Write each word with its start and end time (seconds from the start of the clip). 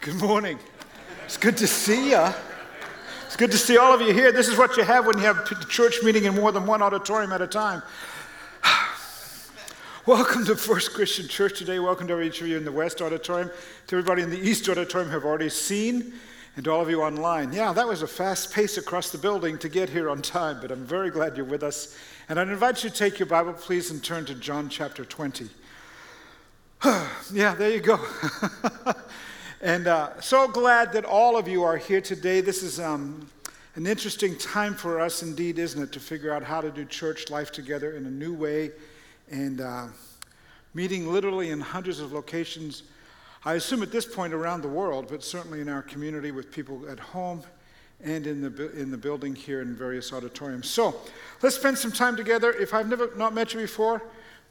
Good 0.00 0.22
morning. 0.22 0.60
It's 1.24 1.36
good 1.36 1.56
to 1.56 1.66
see 1.66 2.10
you. 2.10 2.24
It's 3.26 3.34
good 3.34 3.50
to 3.50 3.58
see 3.58 3.78
all 3.78 3.92
of 3.92 4.00
you 4.00 4.14
here. 4.14 4.30
This 4.30 4.46
is 4.46 4.56
what 4.56 4.76
you 4.76 4.84
have 4.84 5.06
when 5.06 5.18
you 5.18 5.24
have 5.24 5.38
a 5.38 5.64
church 5.64 6.04
meeting 6.04 6.24
in 6.24 6.36
more 6.36 6.52
than 6.52 6.66
one 6.66 6.82
auditorium 6.82 7.32
at 7.32 7.42
a 7.42 7.48
time. 7.48 7.82
Welcome 10.06 10.44
to 10.46 10.54
First 10.54 10.94
Christian 10.94 11.26
Church 11.26 11.58
today. 11.58 11.80
Welcome 11.80 12.06
to 12.06 12.20
each 12.20 12.40
of 12.40 12.46
you 12.46 12.56
in 12.56 12.64
the 12.64 12.70
West 12.70 13.02
Auditorium, 13.02 13.50
to 13.88 13.96
everybody 13.96 14.22
in 14.22 14.30
the 14.30 14.38
East 14.38 14.68
Auditorium 14.68 15.10
who 15.10 15.16
have 15.16 15.24
already 15.24 15.48
seen, 15.48 16.12
and 16.54 16.64
to 16.64 16.70
all 16.70 16.80
of 16.80 16.88
you 16.88 17.02
online. 17.02 17.52
Yeah, 17.52 17.72
that 17.72 17.86
was 17.86 18.02
a 18.02 18.06
fast 18.06 18.52
pace 18.52 18.78
across 18.78 19.10
the 19.10 19.18
building 19.18 19.58
to 19.58 19.68
get 19.68 19.90
here 19.90 20.08
on 20.08 20.22
time, 20.22 20.58
but 20.60 20.70
I'm 20.70 20.84
very 20.84 21.10
glad 21.10 21.36
you're 21.36 21.44
with 21.44 21.64
us. 21.64 21.98
And 22.28 22.38
I'd 22.38 22.48
invite 22.48 22.84
you 22.84 22.90
to 22.90 22.96
take 22.96 23.18
your 23.18 23.26
Bible, 23.26 23.52
please, 23.52 23.90
and 23.90 24.02
turn 24.02 24.26
to 24.26 24.36
John 24.36 24.68
chapter 24.68 25.04
20. 25.04 25.48
yeah, 27.32 27.56
there 27.56 27.70
you 27.70 27.80
go. 27.80 27.98
And 29.60 29.88
uh, 29.88 30.20
so 30.20 30.46
glad 30.46 30.92
that 30.92 31.04
all 31.04 31.36
of 31.36 31.48
you 31.48 31.64
are 31.64 31.76
here 31.76 32.00
today. 32.00 32.40
This 32.40 32.62
is 32.62 32.78
um, 32.78 33.28
an 33.74 33.88
interesting 33.88 34.38
time 34.38 34.72
for 34.72 35.00
us, 35.00 35.24
indeed, 35.24 35.58
isn't 35.58 35.82
it, 35.82 35.90
to 35.92 36.00
figure 36.00 36.32
out 36.32 36.44
how 36.44 36.60
to 36.60 36.70
do 36.70 36.84
church 36.84 37.28
life 37.28 37.50
together 37.50 37.96
in 37.96 38.06
a 38.06 38.10
new 38.10 38.32
way 38.32 38.70
and 39.28 39.60
uh, 39.60 39.88
meeting 40.74 41.12
literally 41.12 41.50
in 41.50 41.60
hundreds 41.60 41.98
of 41.98 42.12
locations. 42.12 42.84
I 43.44 43.54
assume 43.54 43.82
at 43.82 43.90
this 43.90 44.06
point 44.06 44.32
around 44.32 44.62
the 44.62 44.68
world, 44.68 45.08
but 45.10 45.24
certainly 45.24 45.60
in 45.60 45.68
our 45.68 45.82
community 45.82 46.30
with 46.30 46.52
people 46.52 46.88
at 46.88 47.00
home 47.00 47.42
and 48.00 48.28
in 48.28 48.40
the, 48.40 48.70
in 48.78 48.92
the 48.92 48.96
building 48.96 49.34
here 49.34 49.60
in 49.60 49.74
various 49.74 50.12
auditoriums. 50.12 50.70
So 50.70 50.94
let's 51.42 51.56
spend 51.56 51.76
some 51.76 51.90
time 51.90 52.14
together. 52.14 52.52
If 52.52 52.74
I've 52.74 52.88
never 52.88 53.10
not 53.16 53.34
met 53.34 53.54
you 53.54 53.60
before, 53.60 54.02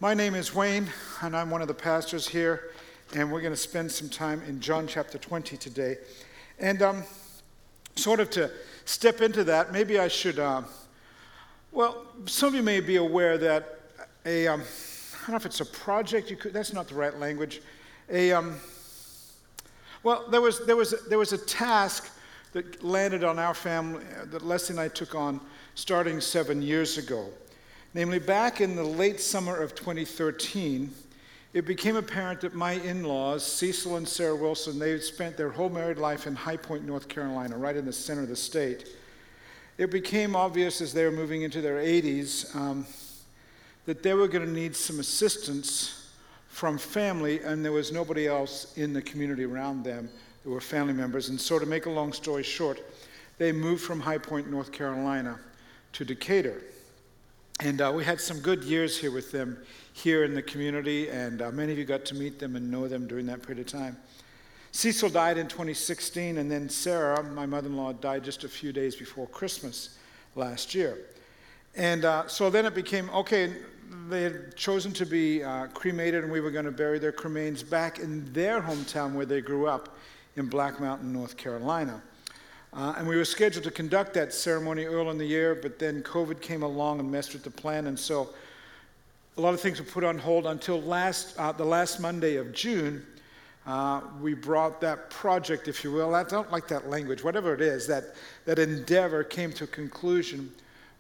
my 0.02 0.14
name 0.14 0.36
is 0.36 0.54
Wayne, 0.54 0.90
and 1.22 1.34
I'm 1.34 1.50
one 1.50 1.62
of 1.62 1.70
the 1.70 1.74
pastors 1.74 2.28
here 2.28 2.72
and 3.16 3.32
we're 3.32 3.42
going 3.42 3.54
to 3.54 3.58
spend 3.58 3.92
some 3.92 4.10
time 4.10 4.42
in 4.48 4.60
John 4.60 4.88
chapter 4.88 5.18
20 5.18 5.58
today. 5.58 5.98
And 6.60 6.82
um, 6.82 7.04
sort 7.96 8.20
of 8.20 8.30
to 8.32 8.52
step 8.86 9.22
into 9.22 9.44
that, 9.46 9.72
maybe 9.72 10.00
I 10.00 10.08
should, 10.08 10.40
uh, 10.40 10.64
well, 11.72 12.06
some 12.26 12.50
of 12.50 12.56
you 12.56 12.64
may 12.64 12.80
be 12.80 12.98
aware 12.98 13.38
that 13.38 13.80
a, 14.26 14.48
um, 14.48 14.62
I 14.62 15.18
don't 15.22 15.30
know 15.30 15.36
if 15.38 15.46
it's 15.46 15.62
a 15.62 15.66
project, 15.66 16.30
you 16.30 16.36
could, 16.36 16.54
that's 16.54 16.74
not 16.74 16.88
the 16.88 16.96
right 16.96 17.18
language. 17.18 17.62
A, 18.10 18.32
um, 18.34 18.56
well, 20.04 20.26
there 20.30 20.42
was, 20.42 20.66
there, 20.66 20.76
was, 20.76 20.94
there 21.08 21.18
was 21.18 21.34
a 21.34 21.38
task 21.38 22.10
that 22.54 22.84
landed 22.84 23.24
on 23.24 23.40
our 23.40 23.54
family 23.54 24.04
uh, 24.20 24.26
that 24.26 24.46
Leslie 24.46 24.74
and 24.74 24.80
I 24.80 24.88
took 24.88 25.16
on 25.16 25.40
starting 25.76 26.20
seven 26.20 26.62
years 26.62 26.98
ago. 26.98 27.30
Namely, 27.94 28.20
back 28.20 28.62
in 28.62 28.76
the 28.76 28.84
late 28.84 29.20
summer 29.20 29.56
of 29.62 29.76
2013, 29.76 30.94
it 31.58 31.66
became 31.66 31.96
apparent 31.96 32.42
that 32.42 32.54
my 32.54 32.74
in 32.74 33.04
laws, 33.04 33.44
Cecil 33.44 33.96
and 33.96 34.08
Sarah 34.08 34.36
Wilson, 34.36 34.78
they 34.78 34.92
had 34.92 35.02
spent 35.02 35.36
their 35.36 35.50
whole 35.50 35.70
married 35.70 35.98
life 35.98 36.28
in 36.28 36.36
High 36.36 36.58
Point, 36.58 36.86
North 36.86 37.08
Carolina, 37.08 37.58
right 37.58 37.76
in 37.76 37.84
the 37.84 37.92
center 37.92 38.22
of 38.22 38.30
the 38.30 38.36
state. 38.36 38.90
It 39.80 39.90
became 39.90 40.36
obvious 40.36 40.82
as 40.82 40.94
they 40.94 41.04
were 41.04 41.12
moving 41.12 41.42
into 41.42 41.60
their 41.60 41.78
80s 41.78 42.56
um, 42.56 42.86
that 43.88 44.04
they 44.04 44.14
were 44.14 44.28
going 44.28 44.46
to 44.46 44.52
need 44.52 44.76
some 44.76 45.00
assistance 45.00 46.12
from 46.48 46.78
family, 46.78 47.42
and 47.42 47.66
there 47.66 47.72
was 47.72 47.92
nobody 47.92 48.28
else 48.28 48.78
in 48.78 48.94
the 48.94 49.02
community 49.02 49.44
around 49.44 49.84
them 49.84 50.10
that 50.44 50.50
were 50.52 50.62
family 50.62 50.94
members. 50.94 51.30
And 51.30 51.42
so, 51.42 51.58
to 51.58 51.66
make 51.66 51.88
a 51.88 51.90
long 51.92 52.14
story 52.14 52.44
short, 52.44 52.82
they 53.40 53.52
moved 53.52 53.84
from 53.84 54.00
High 54.00 54.20
Point, 54.20 54.48
North 54.48 54.72
Carolina 54.72 55.40
to 55.94 56.06
Decatur. 56.06 56.62
And 57.60 57.82
uh, 57.82 57.92
we 57.96 58.04
had 58.04 58.22
some 58.22 58.40
good 58.40 58.64
years 58.64 59.00
here 59.00 59.10
with 59.10 59.32
them 59.32 59.58
here 59.94 60.24
in 60.24 60.36
the 60.36 60.44
community, 60.44 61.10
and 61.10 61.42
uh, 61.42 61.50
many 61.50 61.72
of 61.72 61.80
you 61.80 61.86
got 61.86 62.06
to 62.06 62.16
meet 62.16 62.38
them 62.38 62.56
and 62.56 62.70
know 62.70 62.88
them 62.88 63.08
during 63.08 63.26
that 63.26 63.42
period 63.42 63.66
of 63.66 63.72
time. 63.72 63.98
Cecil 64.72 65.10
died 65.10 65.40
in 65.40 65.48
2016, 65.48 66.38
and 66.38 66.52
then 66.52 66.70
Sarah, 66.70 67.24
my 67.24 67.48
mother 67.48 67.68
in 67.68 67.76
law, 67.76 67.94
died 67.94 68.24
just 68.24 68.44
a 68.44 68.48
few 68.48 68.72
days 68.72 68.96
before 68.96 69.26
Christmas 69.26 69.98
last 70.36 70.76
year. 70.76 71.00
And 71.76 72.06
uh, 72.06 72.28
so 72.28 72.52
then 72.52 72.68
it 72.68 72.76
became 72.76 73.10
okay, 73.10 73.52
they 74.08 74.22
had 74.22 74.56
chosen 74.56 74.92
to 74.94 75.06
be 75.08 75.44
uh, 75.44 75.66
cremated, 75.68 76.24
and 76.24 76.32
we 76.32 76.42
were 76.42 76.52
going 76.52 76.66
to 76.66 76.72
bury 76.72 77.00
their 77.00 77.12
cremains 77.12 77.68
back 77.68 77.98
in 77.98 78.32
their 78.34 78.62
hometown 78.62 79.14
where 79.14 79.26
they 79.26 79.42
grew 79.42 79.66
up 79.66 79.98
in 80.36 80.46
Black 80.46 80.80
Mountain, 80.80 81.12
North 81.12 81.38
Carolina. 81.38 82.04
Uh, 82.78 82.94
and 82.98 83.08
we 83.08 83.18
were 83.18 83.26
scheduled 83.26 83.64
to 83.64 83.72
conduct 83.72 84.14
that 84.14 84.32
ceremony 84.32 84.86
early 84.86 85.10
in 85.10 85.18
the 85.18 85.26
year, 85.26 85.56
but 85.56 85.80
then 85.80 86.04
COVID 86.04 86.40
came 86.42 86.62
along 86.62 87.00
and 87.00 87.12
messed 87.12 87.34
with 87.34 87.42
the 87.44 87.50
plan. 87.50 87.88
And 87.88 87.98
so 87.98 88.30
a 89.36 89.42
lot 89.42 89.56
of 89.56 89.60
things 89.60 89.80
were 89.80 89.86
put 89.86 90.04
on 90.04 90.20
hold 90.20 90.46
until 90.46 90.80
last, 90.84 91.36
uh, 91.40 91.52
the 91.52 91.66
last 91.66 92.00
Monday 92.00 92.36
of 92.36 92.54
June. 92.54 93.04
Uh, 93.66 94.02
we 94.22 94.36
brought 94.36 94.80
that 94.80 95.10
project, 95.10 95.68
if 95.68 95.84
you 95.84 95.92
will, 95.92 96.14
I 96.14 96.24
don't 96.24 96.52
like 96.52 96.68
that 96.68 96.88
language, 96.88 97.24
whatever 97.24 97.52
it 97.56 97.62
is, 97.62 97.88
that, 97.88 98.16
that 98.46 98.60
endeavor 98.60 99.24
came 99.24 99.52
to 99.54 99.64
a 99.64 99.68
conclusion 99.68 100.52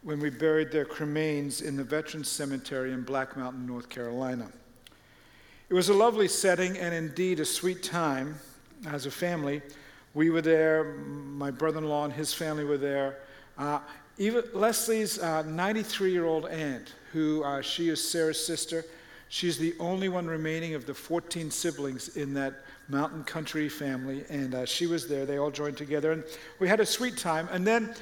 when 0.02 0.20
we 0.20 0.32
buried 0.32 0.72
their 0.72 0.84
cremains 0.84 1.62
in 1.62 1.78
the 1.78 1.84
Veterans 1.84 2.28
Cemetery 2.28 2.92
in 2.92 3.04
Black 3.04 3.38
Mountain, 3.38 3.68
North 3.68 3.88
Carolina. 3.88 4.48
It 5.70 5.76
was 5.76 5.90
a 5.90 5.94
lovely 5.94 6.28
setting 6.28 6.76
and 6.76 6.96
indeed 6.96 7.40
a 7.40 7.46
sweet 7.46 7.84
time 7.84 8.36
as 8.88 9.06
a 9.06 9.12
family. 9.12 9.62
We 10.17 10.31
were 10.31 10.41
there, 10.41 10.83
my 10.95 11.51
brother 11.51 11.78
in 11.78 11.88
law 11.88 12.03
and 12.03 12.11
his 12.11 12.33
family 12.33 12.63
were 12.63 12.79
there. 12.79 13.19
Uh, 13.55 13.81
even 14.17 14.44
Leslie's 14.51 15.22
93 15.22 16.09
uh, 16.09 16.11
year 16.11 16.25
old 16.25 16.47
aunt, 16.47 16.95
who 17.13 17.44
uh, 17.44 17.61
she 17.61 17.89
is 17.89 18.09
Sarah's 18.09 18.44
sister, 18.44 18.83
she's 19.29 19.59
the 19.59 19.75
only 19.79 20.09
one 20.09 20.25
remaining 20.25 20.73
of 20.73 20.88
the 20.88 20.94
14 20.95 21.51
siblings 21.51 22.17
in 22.17 22.33
that 22.33 22.63
mountain 22.89 23.23
country 23.25 23.69
family, 23.69 24.23
and 24.28 24.55
uh, 24.55 24.66
she 24.66 24.88
was 24.88 25.07
there. 25.07 25.28
They 25.28 25.38
all 25.38 25.51
joined 25.51 25.78
together, 25.78 26.13
and 26.13 26.23
we 26.57 26.67
had 26.67 26.79
a 26.79 26.85
sweet 26.85 27.16
time. 27.16 27.47
And 27.51 27.67
then 27.67 27.94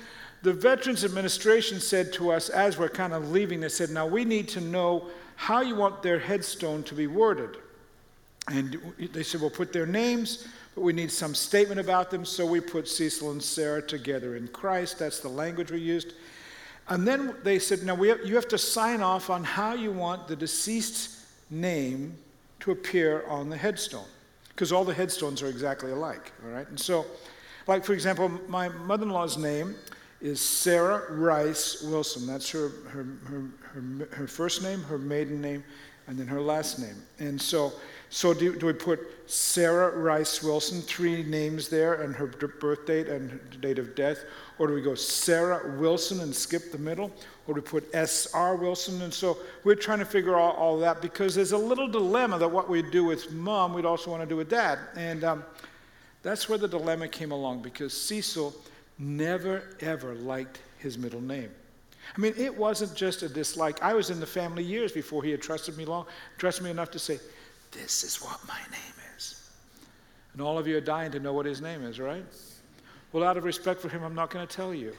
the 0.42 0.54
Veterans 0.54 1.04
Administration 1.04 1.82
said 1.82 2.14
to 2.14 2.32
us 2.32 2.48
as 2.48 2.78
we're 2.78 2.88
kind 2.88 3.12
of 3.12 3.32
leaving, 3.32 3.60
they 3.60 3.68
said, 3.68 3.90
Now 3.90 4.08
we 4.08 4.24
need 4.24 4.48
to 4.50 4.62
know 4.62 5.08
how 5.36 5.60
you 5.60 5.76
want 5.76 6.02
their 6.02 6.20
headstone 6.20 6.82
to 6.84 6.96
be 6.96 7.08
worded. 7.08 7.58
And 8.48 8.80
they 9.12 9.24
said, 9.24 9.42
Well, 9.42 9.50
put 9.50 9.74
their 9.74 9.86
names, 9.86 10.48
but 10.76 10.84
we 10.84 10.92
need 10.92 11.10
some 11.10 11.34
statement 11.34 11.80
about 11.80 12.12
them, 12.12 12.26
so 12.26 12.46
we 12.46 12.60
put 12.60 12.88
Cecil 12.88 13.32
and 13.32 13.42
Sarah 13.42 13.82
together 13.82 14.36
in 14.36 14.50
Christ. 14.50 15.00
That's 15.00 15.22
the 15.22 15.30
language 15.30 15.72
we 15.72 15.80
used. 15.80 16.14
And 16.90 17.08
then 17.08 17.34
they 17.44 17.60
said, 17.60 17.84
Now 17.84 17.96
have, 17.96 18.26
you 18.26 18.36
have 18.36 18.48
to 18.50 18.58
sign 18.58 19.02
off 19.02 19.30
on 19.30 19.44
how 19.44 19.74
you 19.74 19.92
want 19.92 20.28
the 20.28 20.36
deceased's 20.36 21.26
name 21.50 22.18
to 22.60 22.72
appear 22.72 23.26
on 23.28 23.50
the 23.50 23.58
headstone, 23.58 24.06
because 24.50 24.72
all 24.72 24.84
the 24.84 24.94
headstones 24.94 25.42
are 25.42 25.48
exactly 25.48 25.92
alike, 25.92 26.34
all 26.44 26.52
right? 26.52 26.68
And 26.68 26.80
so, 26.80 27.06
like 27.68 27.86
for 27.86 27.94
example, 27.94 28.30
my 28.48 28.70
mother 28.70 29.04
in 29.04 29.10
law's 29.10 29.38
name 29.38 29.76
is 30.22 30.42
Sarah 30.42 31.12
Rice 31.12 31.84
Wilson. 31.84 32.28
That's 32.28 32.50
her, 32.50 32.70
her, 32.90 33.06
her, 33.26 33.44
her, 33.64 34.08
her 34.12 34.28
first 34.28 34.62
name, 34.62 34.82
her 34.84 34.98
maiden 34.98 35.42
name, 35.42 35.64
and 36.08 36.18
then 36.18 36.28
her 36.28 36.42
last 36.42 36.80
name. 36.80 37.02
And 37.20 37.42
so, 37.42 37.74
so 38.10 38.34
do, 38.34 38.56
do 38.56 38.68
we 38.68 38.74
put 38.74 39.30
Sarah 39.30 39.98
Rice 39.98 40.44
Wilson, 40.44 40.82
three 40.82 41.24
names 41.24 41.70
there, 41.70 42.02
and 42.02 42.16
her 42.16 42.28
birth 42.28 42.86
date 42.86 43.08
and 43.08 43.40
date 43.62 43.80
of 43.80 43.96
death? 43.96 44.20
Or 44.58 44.68
do 44.68 44.74
we 44.74 44.82
go 44.82 44.96
Sarah 44.96 45.78
Wilson 45.78 46.22
and 46.22 46.34
skip 46.34 46.72
the 46.72 46.78
middle? 46.78 47.12
Or 47.48 47.56
do 47.56 47.62
we 47.62 47.68
put 47.68 47.94
S.R. 47.94 48.56
Wilson? 48.56 49.02
And 49.02 49.14
so 49.14 49.38
we're 49.64 49.76
trying 49.76 50.00
to 50.00 50.06
figure 50.06 50.40
out 50.40 50.56
all 50.56 50.80
that 50.80 51.02
because 51.02 51.36
there's 51.36 51.52
a 51.52 51.58
little 51.58 51.88
dilemma 51.88 52.38
that 52.38 52.48
what 52.48 52.70
we 52.70 52.82
do 52.82 53.04
with 53.04 53.32
mom, 53.32 53.74
we'd 53.74 53.86
also 53.86 54.12
want 54.12 54.22
to 54.24 54.30
do 54.30 54.38
with 54.38 54.50
dad. 54.50 54.80
And 54.96 55.24
um, 55.24 55.44
that's 56.24 56.48
where 56.48 56.58
the 56.58 56.68
dilemma 56.68 57.08
came 57.08 57.32
along 57.32 57.64
because 57.64 58.00
Cecil 58.00 58.56
never, 58.98 59.64
ever 59.82 60.16
liked 60.16 60.60
his 60.78 60.98
middle 60.98 61.22
name. 61.22 61.52
I 62.16 62.22
mean, 62.22 62.34
it 62.38 62.56
wasn't 62.56 62.96
just 62.96 63.24
a 63.24 63.30
dislike. 63.30 63.82
I 63.82 63.94
was 63.94 64.10
in 64.10 64.20
the 64.20 64.28
family 64.28 64.64
years 64.64 64.92
before 64.92 65.24
he 65.24 65.32
had 65.32 65.42
trusted 65.42 65.76
me 65.78 65.86
long, 65.86 66.06
trusted 66.38 66.64
me 66.64 66.70
enough 66.70 66.92
to 66.92 67.00
say, 67.00 67.20
"This 67.76 68.04
is 68.04 68.18
what 68.18 68.40
my 68.48 68.60
name 68.72 69.16
is." 69.16 69.50
And 70.34 70.42
all 70.42 70.58
of 70.58 70.68
you 70.68 70.78
are 70.78 70.82
dying 70.82 71.12
to 71.12 71.20
know 71.20 71.34
what 71.34 71.46
his 71.46 71.62
name 71.62 71.84
is, 71.84 72.00
right? 72.00 72.26
Well, 73.14 73.24
out 73.24 73.38
of 73.38 73.44
respect 73.46 73.82
for 73.82 73.90
him, 73.90 74.04
I'm 74.04 74.16
not 74.16 74.30
going 74.30 74.46
to 74.46 74.54
tell 74.54 74.74
you. 74.74 74.94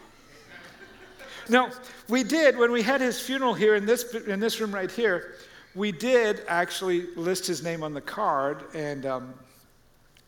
no, 1.49 1.71
we 2.09 2.23
did 2.23 2.57
when 2.57 2.73
we 2.73 2.83
had 2.83 3.01
his 3.01 3.21
funeral 3.21 3.53
here 3.53 3.75
in 3.75 3.85
this 3.85 4.15
in 4.15 4.41
this 4.41 4.61
room 4.61 4.75
right 4.75 4.91
here. 4.91 5.35
We 5.75 5.93
did 5.93 6.43
actually 6.49 7.15
list 7.17 7.47
his 7.47 7.63
name 7.63 7.83
on 7.83 7.93
the 7.93 8.01
card, 8.01 8.65
and 8.75 9.05
um, 9.05 9.35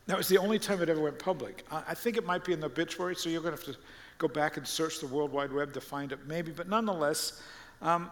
that 0.05 0.15
was 0.15 0.27
the 0.27 0.37
only 0.37 0.59
time 0.59 0.81
it 0.83 0.89
ever 0.89 1.01
went 1.01 1.17
public. 1.17 1.65
I, 1.71 1.83
I 1.89 1.93
think 1.95 2.17
it 2.17 2.25
might 2.25 2.45
be 2.45 2.53
in 2.53 2.59
the 2.59 2.67
obituary, 2.67 3.15
so 3.15 3.29
you're 3.29 3.41
going 3.41 3.57
to 3.57 3.65
have 3.65 3.75
to 3.75 3.81
go 4.19 4.27
back 4.27 4.57
and 4.57 4.67
search 4.67 4.99
the 4.99 5.07
World 5.07 5.31
Wide 5.31 5.51
Web 5.51 5.73
to 5.73 5.81
find 5.81 6.11
it, 6.11 6.19
maybe. 6.27 6.51
But 6.51 6.69
nonetheless, 6.69 7.41
um, 7.81 8.11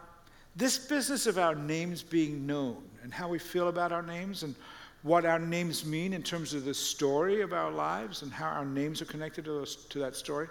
this 0.57 0.79
business 0.79 1.27
of 1.27 1.37
our 1.37 1.53
names 1.53 2.01
being 2.01 2.47
known 2.47 2.83
and 3.03 3.13
how 3.13 3.29
we 3.29 3.37
feel 3.37 3.67
about 3.67 3.91
our 3.91 4.01
names 4.01 4.41
and 4.41 4.55
what 5.03 5.23
our 5.23 5.37
names 5.37 5.85
mean 5.85 6.13
in 6.13 6.23
terms 6.23 6.55
of 6.55 6.65
the 6.65 6.73
story 6.73 7.41
of 7.41 7.53
our 7.53 7.71
lives 7.71 8.23
and 8.23 8.33
how 8.33 8.47
our 8.47 8.65
names 8.65 9.01
are 9.01 9.05
connected 9.05 9.45
to, 9.45 9.51
those, 9.51 9.75
to 9.85 9.99
that 9.99 10.15
story. 10.15 10.47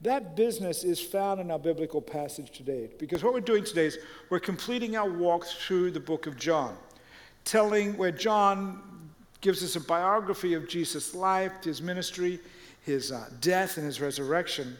That 0.00 0.34
business 0.34 0.82
is 0.82 0.98
found 0.98 1.40
in 1.40 1.50
our 1.50 1.58
biblical 1.58 2.00
passage 2.00 2.50
today. 2.50 2.88
Because 2.98 3.22
what 3.22 3.34
we're 3.34 3.40
doing 3.40 3.64
today 3.64 3.86
is 3.86 3.98
we're 4.30 4.40
completing 4.40 4.96
our 4.96 5.10
walk 5.10 5.44
through 5.44 5.90
the 5.90 6.00
book 6.00 6.26
of 6.26 6.36
John, 6.36 6.76
telling 7.44 7.96
where 7.98 8.10
John 8.10 8.82
gives 9.42 9.62
us 9.62 9.76
a 9.76 9.80
biography 9.80 10.54
of 10.54 10.68
Jesus' 10.68 11.14
life, 11.14 11.52
his 11.62 11.82
ministry, 11.82 12.40
his 12.80 13.12
uh, 13.12 13.28
death, 13.40 13.76
and 13.76 13.84
his 13.84 14.00
resurrection. 14.00 14.76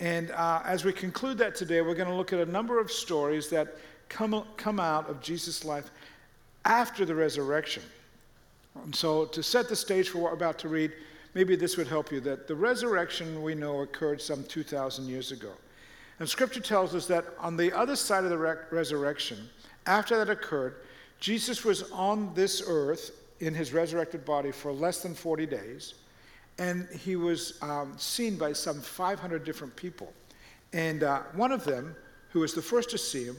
And 0.00 0.32
uh, 0.32 0.62
as 0.64 0.84
we 0.84 0.92
conclude 0.92 1.38
that 1.38 1.54
today, 1.54 1.80
we're 1.80 1.94
going 1.94 2.08
to 2.08 2.14
look 2.14 2.32
at 2.32 2.40
a 2.40 2.50
number 2.50 2.80
of 2.80 2.90
stories 2.90 3.48
that 3.50 3.76
come, 4.12 4.44
come 4.56 4.80
out 4.80 5.08
of 5.08 5.20
Jesus' 5.20 5.64
life 5.64 5.90
after 6.64 7.04
the 7.04 7.14
resurrection. 7.14 7.82
And 8.84 8.94
so, 8.94 9.26
to 9.26 9.42
set 9.42 9.68
the 9.68 9.76
stage 9.76 10.08
for 10.08 10.18
what 10.18 10.32
we're 10.32 10.36
about 10.36 10.58
to 10.60 10.68
read, 10.68 10.92
maybe 11.34 11.56
this 11.56 11.76
would 11.76 11.88
help 11.88 12.10
you 12.10 12.20
that 12.20 12.46
the 12.46 12.54
resurrection 12.54 13.42
we 13.42 13.54
know 13.54 13.80
occurred 13.80 14.20
some 14.20 14.44
2,000 14.44 15.08
years 15.08 15.32
ago. 15.32 15.52
And 16.18 16.28
scripture 16.28 16.60
tells 16.60 16.94
us 16.94 17.06
that 17.06 17.24
on 17.38 17.56
the 17.56 17.76
other 17.76 17.96
side 17.96 18.24
of 18.24 18.30
the 18.30 18.38
re- 18.38 18.56
resurrection, 18.70 19.38
after 19.86 20.16
that 20.16 20.30
occurred, 20.30 20.76
Jesus 21.20 21.64
was 21.64 21.90
on 21.90 22.32
this 22.34 22.62
earth 22.66 23.10
in 23.40 23.54
his 23.54 23.72
resurrected 23.72 24.24
body 24.24 24.52
for 24.52 24.72
less 24.72 25.02
than 25.02 25.14
40 25.14 25.46
days 25.46 25.94
and 26.58 26.88
he 26.90 27.16
was 27.16 27.58
um, 27.62 27.94
seen 27.96 28.36
by 28.36 28.52
some 28.52 28.80
500 28.80 29.44
different 29.44 29.74
people. 29.76 30.12
And 30.72 31.02
uh, 31.02 31.22
one 31.34 31.52
of 31.52 31.64
them, 31.64 31.96
who 32.30 32.40
was 32.40 32.54
the 32.54 32.62
first 32.62 32.90
to 32.90 32.98
see 32.98 33.24
him, 33.24 33.36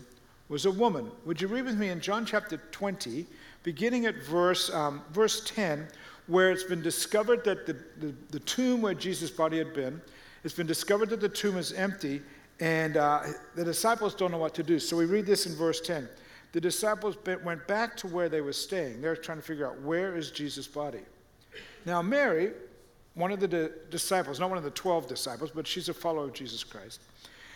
was 0.53 0.67
a 0.67 0.71
woman. 0.71 1.09
Would 1.25 1.41
you 1.41 1.47
read 1.47 1.65
with 1.65 1.79
me 1.79 1.89
in 1.89 1.99
John 1.99 2.27
chapter 2.27 2.57
20, 2.57 3.25
beginning 3.63 4.05
at 4.05 4.17
verse, 4.17 4.71
um, 4.71 5.01
verse 5.11 5.43
10, 5.45 5.87
where 6.27 6.51
it's 6.51 6.63
been 6.63 6.83
discovered 6.83 7.43
that 7.43 7.65
the, 7.65 7.73
the, 7.99 8.13
the, 8.29 8.39
tomb 8.41 8.83
where 8.83 8.93
Jesus' 8.93 9.31
body 9.31 9.57
had 9.57 9.73
been, 9.73 9.99
it's 10.43 10.53
been 10.53 10.67
discovered 10.67 11.09
that 11.09 11.21
the 11.21 11.27
tomb 11.27 11.57
is 11.57 11.73
empty, 11.73 12.21
and 12.59 12.97
uh, 12.97 13.23
the 13.55 13.65
disciples 13.65 14.13
don't 14.13 14.29
know 14.29 14.37
what 14.37 14.53
to 14.53 14.61
do. 14.61 14.77
So 14.77 14.95
we 14.95 15.05
read 15.05 15.25
this 15.25 15.47
in 15.47 15.55
verse 15.55 15.81
10. 15.81 16.07
The 16.51 16.61
disciples 16.61 17.17
went 17.43 17.67
back 17.67 17.97
to 17.97 18.07
where 18.07 18.29
they 18.29 18.41
were 18.41 18.53
staying. 18.53 19.01
They're 19.01 19.15
trying 19.15 19.39
to 19.39 19.43
figure 19.43 19.65
out 19.65 19.81
where 19.81 20.15
is 20.15 20.29
Jesus' 20.29 20.67
body. 20.67 21.01
Now, 21.83 22.03
Mary, 22.03 22.51
one 23.15 23.31
of 23.31 23.39
the 23.39 23.73
disciples, 23.89 24.39
not 24.39 24.49
one 24.49 24.59
of 24.59 24.63
the 24.63 24.69
12 24.69 25.07
disciples, 25.07 25.49
but 25.49 25.65
she's 25.65 25.89
a 25.89 25.95
follower 25.95 26.25
of 26.25 26.33
Jesus 26.33 26.63
Christ. 26.63 27.01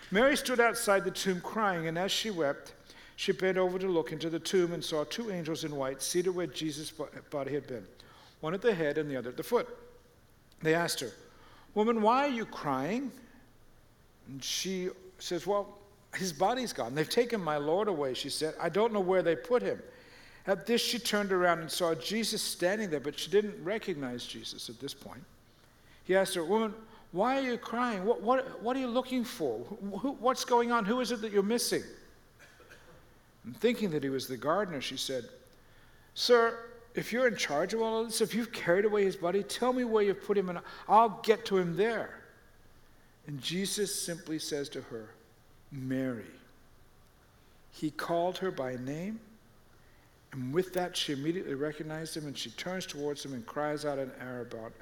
Mary 0.09 0.35
stood 0.35 0.59
outside 0.59 1.03
the 1.03 1.11
tomb 1.11 1.41
crying, 1.41 1.87
and 1.87 1.95
as 1.95 2.11
she 2.11 2.31
wept, 2.31 2.73
she 3.17 3.31
bent 3.31 3.57
over 3.57 3.79
to 3.79 3.87
look 3.87 4.11
into 4.11 4.29
the 4.29 4.39
tomb 4.39 4.73
and 4.73 4.83
saw 4.83 5.03
two 5.03 5.31
angels 5.31 5.63
in 5.63 5.75
white 5.75 6.03
seated 6.03 6.29
where 6.29 6.45
Jesus' 6.45 6.93
body 7.31 7.51
had 7.51 7.65
been, 7.65 7.85
one 8.41 8.53
at 8.53 8.61
the 8.61 8.73
head 8.73 8.99
and 8.99 9.09
the 9.09 9.17
other 9.17 9.29
at 9.29 9.37
the 9.37 9.43
foot. 9.43 9.67
They 10.61 10.75
asked 10.75 10.99
her, 10.99 11.11
Woman, 11.73 12.03
why 12.03 12.25
are 12.25 12.31
you 12.31 12.45
crying? 12.45 13.11
And 14.27 14.43
she 14.43 14.89
says, 15.17 15.47
Well, 15.47 15.79
his 16.13 16.31
body's 16.31 16.71
gone. 16.73 16.93
They've 16.93 17.09
taken 17.09 17.41
my 17.41 17.57
Lord 17.57 17.87
away, 17.87 18.13
she 18.13 18.29
said. 18.29 18.53
I 18.61 18.69
don't 18.69 18.93
know 18.93 18.99
where 18.99 19.23
they 19.23 19.35
put 19.35 19.63
him. 19.63 19.81
At 20.45 20.67
this, 20.67 20.79
she 20.79 20.99
turned 20.99 21.31
around 21.31 21.59
and 21.59 21.71
saw 21.71 21.95
Jesus 21.95 22.41
standing 22.41 22.91
there, 22.91 22.99
but 22.99 23.17
she 23.17 23.31
didn't 23.31 23.55
recognize 23.63 24.27
Jesus 24.27 24.69
at 24.69 24.79
this 24.79 24.93
point. 24.93 25.23
He 26.03 26.15
asked 26.15 26.35
her, 26.35 26.45
Woman, 26.45 26.71
why 27.11 27.39
are 27.39 27.41
you 27.41 27.57
crying? 27.57 28.05
What, 28.05 28.21
what, 28.21 28.61
what 28.61 28.77
are 28.77 28.79
you 28.79 28.87
looking 28.87 29.23
for? 29.23 29.57
Who, 30.01 30.11
what's 30.19 30.45
going 30.45 30.71
on? 30.71 30.85
Who 30.85 30.99
is 30.99 31.11
it 31.11 31.21
that 31.21 31.31
you're 31.31 31.41
missing? 31.41 31.81
And 33.47 33.55
thinking 33.55 33.91
that 33.91 34.03
he 34.03 34.09
was 34.09 34.27
the 34.27 34.35
gardener, 34.35 34.81
she 34.81 34.97
said, 34.97 35.23
Sir, 36.15 36.59
if 36.95 37.13
you're 37.13 37.29
in 37.29 37.37
charge 37.37 37.73
of 37.73 37.81
all 37.81 38.01
of 38.01 38.07
this, 38.07 38.19
if 38.19 38.35
you've 38.35 38.51
carried 38.51 38.83
away 38.83 39.05
his 39.05 39.15
body, 39.15 39.41
tell 39.41 39.71
me 39.71 39.85
where 39.85 40.03
you've 40.03 40.21
put 40.21 40.37
him 40.37 40.49
and 40.49 40.59
I'll 40.89 41.21
get 41.23 41.45
to 41.45 41.57
him 41.57 41.77
there. 41.77 42.09
And 43.25 43.41
Jesus 43.41 43.95
simply 43.95 44.37
says 44.37 44.67
to 44.69 44.81
her, 44.81 45.11
Mary. 45.71 46.25
He 47.71 47.89
called 47.89 48.37
her 48.39 48.51
by 48.51 48.75
name, 48.75 49.21
and 50.33 50.53
with 50.53 50.73
that 50.73 50.97
she 50.97 51.13
immediately 51.13 51.53
recognized 51.53 52.17
him 52.17 52.27
and 52.27 52.37
she 52.37 52.49
turns 52.49 52.85
towards 52.85 53.23
him 53.23 53.33
and 53.33 53.45
cries 53.45 53.85
out 53.85 53.97
in 53.97 54.11
Aramaic, 54.19 54.73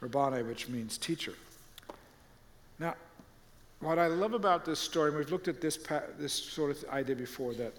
Rabboni, 0.00 0.44
which 0.44 0.68
means 0.68 0.96
teacher. 0.96 1.34
Now, 2.78 2.94
what 3.80 3.98
I 3.98 4.06
love 4.08 4.34
about 4.34 4.64
this 4.64 4.78
story, 4.78 5.10
and 5.10 5.18
we've 5.18 5.30
looked 5.30 5.48
at 5.48 5.60
this, 5.60 5.78
this 6.18 6.32
sort 6.32 6.70
of 6.70 6.84
idea 6.90 7.14
before, 7.14 7.54
that 7.54 7.72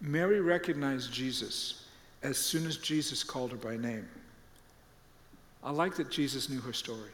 Mary 0.00 0.40
recognized 0.40 1.12
Jesus 1.12 1.86
as 2.22 2.36
soon 2.36 2.66
as 2.66 2.76
Jesus 2.76 3.24
called 3.24 3.50
her 3.52 3.56
by 3.56 3.76
name. 3.76 4.06
I 5.62 5.70
like 5.70 5.94
that 5.96 6.10
Jesus 6.10 6.48
knew 6.48 6.60
her 6.60 6.72
story. 6.72 7.10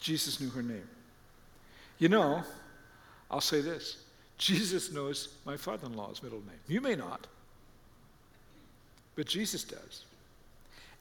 Jesus 0.00 0.40
knew 0.40 0.50
her 0.50 0.62
name. 0.62 0.88
You 1.98 2.08
know, 2.08 2.42
I'll 3.30 3.40
say 3.40 3.60
this 3.60 3.98
Jesus 4.38 4.92
knows 4.92 5.36
my 5.44 5.56
father 5.56 5.86
in 5.86 5.94
law's 5.94 6.22
middle 6.22 6.40
name. 6.40 6.60
You 6.66 6.80
may 6.80 6.96
not, 6.96 7.26
but 9.16 9.26
Jesus 9.26 9.64
does. 9.64 10.04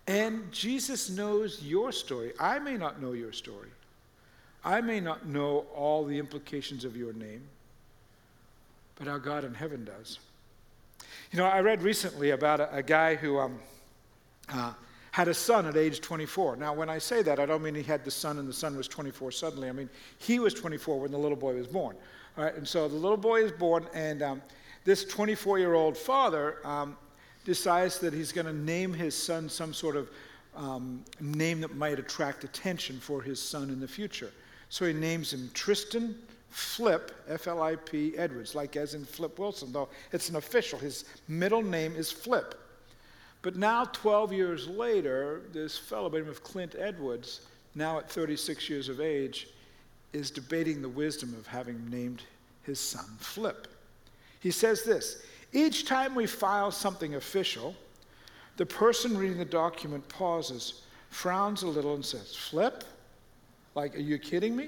And 0.07 0.51
Jesus 0.51 1.09
knows 1.09 1.61
your 1.63 1.91
story. 1.91 2.33
I 2.39 2.59
may 2.59 2.75
not 2.75 3.01
know 3.01 3.13
your 3.13 3.31
story. 3.31 3.69
I 4.63 4.81
may 4.81 4.99
not 4.99 5.25
know 5.25 5.65
all 5.73 6.05
the 6.05 6.17
implications 6.17 6.85
of 6.85 6.97
your 6.97 7.13
name, 7.13 7.43
but 8.95 9.07
our 9.07 9.19
God 9.19 9.45
in 9.45 9.53
heaven 9.53 9.85
does. 9.85 10.19
You 11.31 11.37
know, 11.37 11.45
I 11.45 11.61
read 11.61 11.81
recently 11.81 12.31
about 12.31 12.59
a, 12.59 12.75
a 12.75 12.83
guy 12.83 13.15
who 13.15 13.39
um, 13.39 13.59
uh, 14.49 14.73
had 15.11 15.27
a 15.27 15.33
son 15.33 15.65
at 15.65 15.77
age 15.77 16.01
24. 16.01 16.57
Now, 16.57 16.73
when 16.73 16.89
I 16.89 16.97
say 16.97 17.21
that, 17.23 17.39
I 17.39 17.45
don't 17.45 17.61
mean 17.61 17.75
he 17.75 17.83
had 17.83 18.03
the 18.03 18.11
son 18.11 18.37
and 18.37 18.47
the 18.47 18.53
son 18.53 18.75
was 18.75 18.87
24 18.87 19.31
suddenly. 19.31 19.69
I 19.69 19.71
mean, 19.71 19.89
he 20.17 20.39
was 20.39 20.53
24 20.53 20.99
when 20.99 21.11
the 21.11 21.17
little 21.17 21.37
boy 21.37 21.55
was 21.55 21.67
born. 21.67 21.95
All 22.37 22.43
right, 22.43 22.55
and 22.55 22.67
so 22.67 22.87
the 22.87 22.95
little 22.95 23.17
boy 23.17 23.43
is 23.43 23.51
born, 23.51 23.87
and 23.93 24.21
um, 24.21 24.41
this 24.85 25.03
24 25.05 25.59
year 25.59 25.73
old 25.73 25.97
father 25.97 26.57
um, 26.65 26.95
decides 27.45 27.99
that 27.99 28.13
he's 28.13 28.31
going 28.31 28.47
to 28.47 28.53
name 28.53 28.93
his 28.93 29.15
son 29.15 29.49
some 29.49 29.73
sort 29.73 29.95
of 29.95 30.09
um, 30.55 31.03
name 31.19 31.61
that 31.61 31.75
might 31.75 31.99
attract 31.99 32.43
attention 32.43 32.99
for 32.99 33.21
his 33.21 33.41
son 33.41 33.69
in 33.69 33.79
the 33.79 33.87
future. 33.87 34.31
So 34.69 34.85
he 34.85 34.93
names 34.93 35.33
him 35.33 35.49
Tristan 35.53 36.15
Flip, 36.49 37.11
F 37.27 37.47
L 37.47 37.61
I 37.61 37.75
P, 37.75 38.17
Edwards, 38.17 38.55
like 38.55 38.75
as 38.75 38.93
in 38.93 39.05
Flip 39.05 39.37
Wilson, 39.37 39.71
though 39.71 39.89
it's 40.11 40.29
an 40.29 40.35
official. 40.35 40.79
His 40.79 41.05
middle 41.27 41.61
name 41.61 41.95
is 41.95 42.11
Flip. 42.11 42.55
But 43.41 43.55
now, 43.55 43.85
12 43.85 44.33
years 44.33 44.67
later, 44.67 45.43
this 45.53 45.77
fellow 45.77 46.09
by 46.09 46.17
the 46.17 46.23
name 46.23 46.31
of 46.31 46.43
Clint 46.43 46.75
Edwards, 46.77 47.41
now 47.75 47.99
at 47.99 48.09
36 48.09 48.69
years 48.69 48.89
of 48.89 48.99
age, 48.99 49.47
is 50.11 50.31
debating 50.31 50.81
the 50.81 50.89
wisdom 50.89 51.33
of 51.35 51.47
having 51.47 51.89
named 51.89 52.23
his 52.63 52.79
son 52.79 53.05
Flip. 53.19 53.67
He 54.39 54.51
says 54.51 54.83
this 54.83 55.23
each 55.53 55.85
time 55.85 56.15
we 56.15 56.27
file 56.27 56.71
something 56.71 57.15
official, 57.15 57.75
the 58.57 58.65
person 58.65 59.17
reading 59.17 59.37
the 59.37 59.45
document 59.45 60.07
pauses, 60.09 60.81
frowns 61.09 61.63
a 61.63 61.67
little, 61.67 61.95
and 61.95 62.05
says, 62.05 62.35
Flip? 62.35 62.83
Like, 63.79 63.95
are 63.95 63.99
you 64.01 64.19
kidding 64.19 64.57
me? 64.57 64.67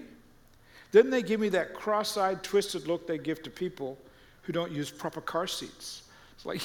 Then 0.93 1.09
they 1.09 1.21
give 1.21 1.41
me 1.41 1.49
that 1.49 1.73
cross 1.73 2.15
eyed, 2.15 2.43
twisted 2.43 2.87
look 2.87 3.07
they 3.07 3.17
give 3.17 3.43
to 3.43 3.49
people 3.49 3.97
who 4.43 4.53
don't 4.53 4.71
use 4.71 4.89
proper 4.89 5.19
car 5.19 5.47
seats. 5.47 6.03
It's 6.33 6.45
like, 6.45 6.61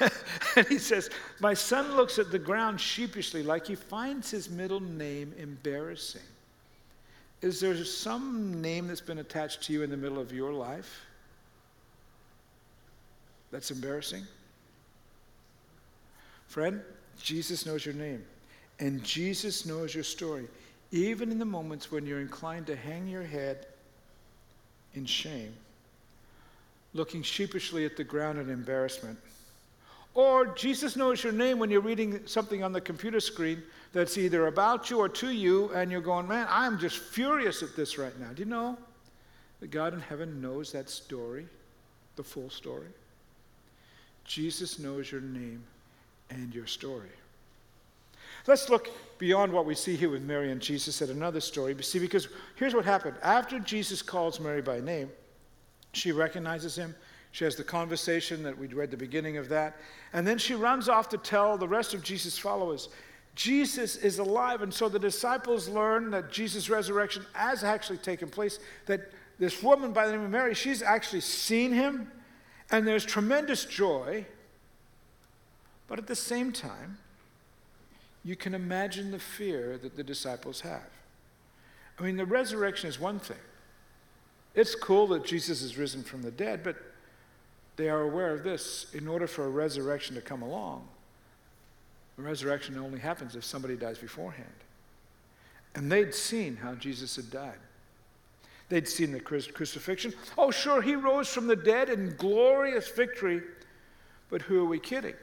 and 0.56 0.66
he 0.66 0.78
says, 0.78 1.10
My 1.38 1.54
son 1.54 1.94
looks 1.94 2.18
at 2.18 2.32
the 2.32 2.40
ground 2.40 2.80
sheepishly, 2.80 3.44
like 3.44 3.68
he 3.68 3.76
finds 3.76 4.32
his 4.32 4.50
middle 4.50 4.80
name 4.80 5.32
embarrassing. 5.38 6.22
Is 7.40 7.60
there 7.60 7.76
some 7.84 8.60
name 8.60 8.88
that's 8.88 9.00
been 9.00 9.18
attached 9.18 9.62
to 9.64 9.72
you 9.72 9.84
in 9.84 9.90
the 9.90 9.96
middle 9.96 10.18
of 10.18 10.32
your 10.32 10.52
life? 10.52 11.02
That's 13.52 13.70
embarrassing? 13.70 14.24
Friend, 16.48 16.80
Jesus 17.22 17.64
knows 17.64 17.86
your 17.86 17.94
name, 17.94 18.24
and 18.80 19.04
Jesus 19.04 19.64
knows 19.64 19.94
your 19.94 20.02
story. 20.02 20.48
Even 20.90 21.30
in 21.30 21.38
the 21.38 21.44
moments 21.44 21.92
when 21.92 22.06
you're 22.06 22.20
inclined 22.20 22.66
to 22.66 22.76
hang 22.76 23.06
your 23.08 23.22
head 23.22 23.66
in 24.94 25.04
shame, 25.04 25.52
looking 26.94 27.22
sheepishly 27.22 27.84
at 27.84 27.96
the 27.96 28.04
ground 28.04 28.38
in 28.38 28.48
embarrassment. 28.48 29.18
Or 30.14 30.46
Jesus 30.46 30.96
knows 30.96 31.22
your 31.22 31.32
name 31.32 31.58
when 31.58 31.70
you're 31.70 31.80
reading 31.80 32.26
something 32.26 32.62
on 32.64 32.72
the 32.72 32.80
computer 32.80 33.20
screen 33.20 33.62
that's 33.92 34.18
either 34.18 34.46
about 34.46 34.90
you 34.90 34.98
or 34.98 35.08
to 35.08 35.30
you, 35.30 35.70
and 35.74 35.90
you're 35.90 36.00
going, 36.00 36.26
Man, 36.26 36.46
I'm 36.50 36.78
just 36.78 36.98
furious 36.98 37.62
at 37.62 37.76
this 37.76 37.98
right 37.98 38.18
now. 38.18 38.28
Do 38.34 38.42
you 38.42 38.48
know 38.48 38.76
that 39.60 39.70
God 39.70 39.94
in 39.94 40.00
heaven 40.00 40.40
knows 40.40 40.72
that 40.72 40.88
story, 40.88 41.46
the 42.16 42.24
full 42.24 42.50
story? 42.50 42.88
Jesus 44.24 44.78
knows 44.78 45.10
your 45.10 45.20
name 45.20 45.62
and 46.30 46.54
your 46.54 46.66
story. 46.66 47.08
Let's 48.46 48.68
look 48.68 48.90
beyond 49.18 49.52
what 49.52 49.66
we 49.66 49.74
see 49.74 49.96
here 49.96 50.10
with 50.10 50.22
Mary 50.22 50.50
and 50.50 50.60
Jesus 50.60 51.02
at 51.02 51.08
another 51.08 51.40
story. 51.40 51.74
But 51.74 51.84
See, 51.84 51.98
because 51.98 52.28
here's 52.56 52.74
what 52.74 52.84
happened. 52.84 53.16
After 53.22 53.58
Jesus 53.58 54.02
calls 54.02 54.40
Mary 54.40 54.62
by 54.62 54.80
name, 54.80 55.10
she 55.92 56.12
recognizes 56.12 56.76
him. 56.76 56.94
She 57.32 57.44
has 57.44 57.56
the 57.56 57.64
conversation 57.64 58.42
that 58.44 58.56
we'd 58.56 58.72
read 58.72 58.90
the 58.90 58.96
beginning 58.96 59.36
of 59.36 59.48
that. 59.50 59.76
And 60.12 60.26
then 60.26 60.38
she 60.38 60.54
runs 60.54 60.88
off 60.88 61.08
to 61.10 61.18
tell 61.18 61.58
the 61.58 61.68
rest 61.68 61.94
of 61.94 62.02
Jesus' 62.02 62.38
followers 62.38 62.88
Jesus 63.34 63.94
is 63.94 64.18
alive. 64.18 64.62
And 64.62 64.74
so 64.74 64.88
the 64.88 64.98
disciples 64.98 65.68
learn 65.68 66.10
that 66.10 66.32
Jesus' 66.32 66.68
resurrection 66.68 67.24
has 67.34 67.62
actually 67.62 67.98
taken 67.98 68.28
place, 68.28 68.58
that 68.86 69.12
this 69.38 69.62
woman 69.62 69.92
by 69.92 70.06
the 70.06 70.12
name 70.12 70.22
of 70.22 70.30
Mary, 70.30 70.54
she's 70.54 70.82
actually 70.82 71.20
seen 71.20 71.72
him 71.72 72.10
and 72.70 72.86
there's 72.86 73.04
tremendous 73.04 73.64
joy, 73.64 74.26
but 75.86 75.98
at 75.98 76.06
the 76.06 76.16
same 76.16 76.52
time, 76.52 76.98
you 78.24 78.36
can 78.36 78.54
imagine 78.54 79.10
the 79.10 79.18
fear 79.18 79.78
that 79.78 79.96
the 79.96 80.04
disciples 80.04 80.60
have. 80.60 80.90
I 81.98 82.02
mean, 82.02 82.16
the 82.16 82.26
resurrection 82.26 82.88
is 82.88 83.00
one 83.00 83.18
thing. 83.18 83.38
It's 84.54 84.74
cool 84.74 85.06
that 85.08 85.24
Jesus 85.24 85.62
is 85.62 85.76
risen 85.76 86.02
from 86.02 86.22
the 86.22 86.30
dead, 86.30 86.62
but 86.62 86.76
they 87.76 87.88
are 87.88 88.02
aware 88.02 88.32
of 88.32 88.42
this. 88.42 88.86
In 88.92 89.06
order 89.06 89.26
for 89.26 89.44
a 89.44 89.48
resurrection 89.48 90.14
to 90.16 90.20
come 90.20 90.42
along, 90.42 90.86
a 92.18 92.22
resurrection 92.22 92.76
only 92.78 92.98
happens 92.98 93.36
if 93.36 93.44
somebody 93.44 93.76
dies 93.76 93.98
beforehand. 93.98 94.48
And 95.74 95.90
they'd 95.90 96.14
seen 96.14 96.56
how 96.56 96.74
Jesus 96.74 97.16
had 97.16 97.30
died. 97.30 97.58
They'd 98.68 98.88
seen 98.88 99.12
the 99.12 99.20
crucifixion. 99.20 100.12
Oh, 100.36 100.50
sure, 100.50 100.82
he 100.82 100.94
rose 100.94 101.28
from 101.28 101.46
the 101.46 101.56
dead 101.56 101.88
in 101.88 102.16
glorious 102.16 102.88
victory, 102.88 103.42
but 104.28 104.42
who 104.42 104.60
are 104.60 104.68
we 104.68 104.78
kidding? 104.78 105.14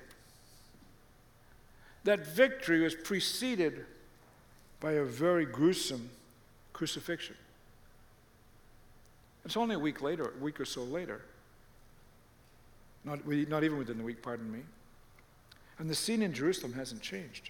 That 2.06 2.26
victory 2.26 2.82
was 2.82 2.96
preceded 2.96 3.86
by 4.80 4.94
a 4.94 5.04
very 5.04 5.46
gruesome 5.46 6.10
crucifixion. 6.72 7.36
It's 9.44 9.58
only 9.58 9.76
a 9.76 9.80
week 9.80 10.02
later, 10.02 10.34
a 10.40 10.44
week 10.44 10.60
or 10.60 10.66
so 10.66 10.84
later. 10.84 11.22
Not, 13.04 13.28
not 13.28 13.64
even 13.64 13.78
within 13.78 13.98
the 13.98 14.04
week, 14.04 14.22
pardon 14.22 14.52
me. 14.52 14.60
And 15.80 15.90
the 15.90 15.96
scene 15.96 16.22
in 16.22 16.32
Jerusalem 16.32 16.74
hasn't 16.74 17.02
changed. 17.02 17.50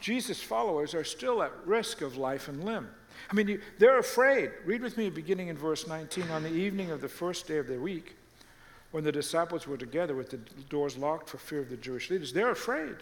Jesus' 0.00 0.42
followers 0.42 0.94
are 0.94 1.04
still 1.04 1.42
at 1.42 1.52
risk 1.64 2.02
of 2.02 2.16
life 2.16 2.48
and 2.48 2.64
limb. 2.64 2.88
I 3.30 3.34
mean, 3.34 3.48
you, 3.48 3.60
they're 3.78 3.98
afraid. 3.98 4.50
Read 4.64 4.82
with 4.82 4.96
me 4.96 5.10
beginning 5.10 5.48
in 5.48 5.56
verse 5.56 5.86
19. 5.86 6.30
On 6.30 6.42
the 6.42 6.52
evening 6.52 6.90
of 6.90 7.00
the 7.00 7.08
first 7.08 7.46
day 7.46 7.58
of 7.58 7.66
the 7.66 7.78
week, 7.78 8.16
when 8.90 9.04
the 9.04 9.12
disciples 9.12 9.66
were 9.66 9.76
together 9.76 10.14
with 10.14 10.30
the 10.30 10.38
doors 10.68 10.96
locked 10.96 11.28
for 11.28 11.38
fear 11.38 11.60
of 11.60 11.70
the 11.70 11.76
Jewish 11.76 12.10
leaders, 12.10 12.32
they're 12.32 12.50
afraid. 12.50 12.96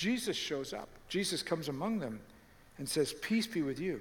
Jesus 0.00 0.34
shows 0.34 0.72
up. 0.72 0.88
Jesus 1.10 1.42
comes 1.42 1.68
among 1.68 1.98
them 1.98 2.20
and 2.78 2.88
says, 2.88 3.12
Peace 3.12 3.46
be 3.46 3.60
with 3.60 3.78
you. 3.78 4.00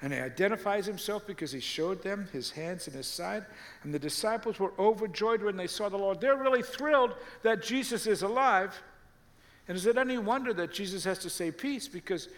And 0.00 0.12
he 0.12 0.20
identifies 0.20 0.86
himself 0.86 1.26
because 1.26 1.50
he 1.50 1.58
showed 1.58 2.00
them 2.00 2.28
his 2.32 2.52
hands 2.52 2.86
and 2.86 2.94
his 2.94 3.08
side. 3.08 3.44
And 3.82 3.92
the 3.92 3.98
disciples 3.98 4.60
were 4.60 4.72
overjoyed 4.78 5.42
when 5.42 5.56
they 5.56 5.66
saw 5.66 5.88
the 5.88 5.96
Lord. 5.96 6.20
They're 6.20 6.36
really 6.36 6.62
thrilled 6.62 7.14
that 7.42 7.60
Jesus 7.60 8.06
is 8.06 8.22
alive. 8.22 8.80
And 9.66 9.76
is 9.76 9.84
it 9.84 9.98
any 9.98 10.16
wonder 10.16 10.54
that 10.54 10.72
Jesus 10.72 11.02
has 11.02 11.18
to 11.18 11.28
say 11.28 11.50
peace? 11.50 11.88
Because 11.88 12.28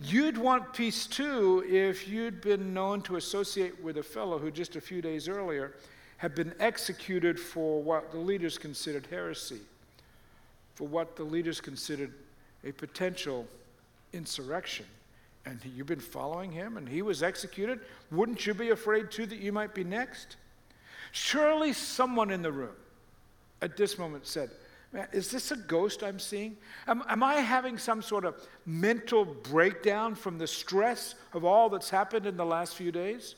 you'd 0.00 0.38
want 0.38 0.72
peace 0.72 1.06
too 1.06 1.62
if 1.68 2.08
you'd 2.08 2.40
been 2.40 2.72
known 2.72 3.02
to 3.02 3.16
associate 3.16 3.78
with 3.84 3.98
a 3.98 4.02
fellow 4.02 4.38
who 4.38 4.50
just 4.50 4.74
a 4.74 4.80
few 4.80 5.02
days 5.02 5.28
earlier 5.28 5.74
had 6.16 6.34
been 6.34 6.54
executed 6.60 7.38
for 7.38 7.82
what 7.82 8.10
the 8.10 8.18
leaders 8.18 8.56
considered 8.56 9.06
heresy, 9.10 9.60
for 10.82 10.88
what 10.88 11.14
the 11.14 11.22
leaders 11.22 11.60
considered 11.60 12.12
a 12.64 12.72
potential 12.72 13.46
insurrection 14.12 14.84
and 15.46 15.60
you've 15.64 15.86
been 15.86 16.00
following 16.00 16.50
him 16.50 16.76
and 16.76 16.88
he 16.88 17.02
was 17.02 17.22
executed, 17.22 17.78
wouldn't 18.10 18.44
you 18.44 18.52
be 18.52 18.70
afraid 18.70 19.08
too 19.08 19.24
that 19.26 19.38
you 19.38 19.52
might 19.52 19.76
be 19.76 19.84
next? 19.84 20.38
Surely 21.12 21.72
someone 21.72 22.32
in 22.32 22.42
the 22.42 22.50
room 22.50 22.74
at 23.60 23.76
this 23.76 23.96
moment 23.96 24.26
said, 24.26 24.50
Man, 24.92 25.06
is 25.12 25.30
this 25.30 25.52
a 25.52 25.56
ghost 25.56 26.02
I'm 26.02 26.18
seeing? 26.18 26.56
Am, 26.88 27.04
am, 27.08 27.22
I 27.22 27.34
having 27.34 27.78
some 27.78 28.02
sort 28.02 28.24
of 28.24 28.34
mental 28.66 29.24
breakdown 29.24 30.16
from 30.16 30.36
the 30.36 30.48
stress 30.48 31.14
of 31.32 31.44
all 31.44 31.68
that's 31.68 31.90
happened 31.90 32.26
in 32.26 32.36
the 32.36 32.44
last 32.44 32.74
few 32.74 32.90
days? 32.90 33.36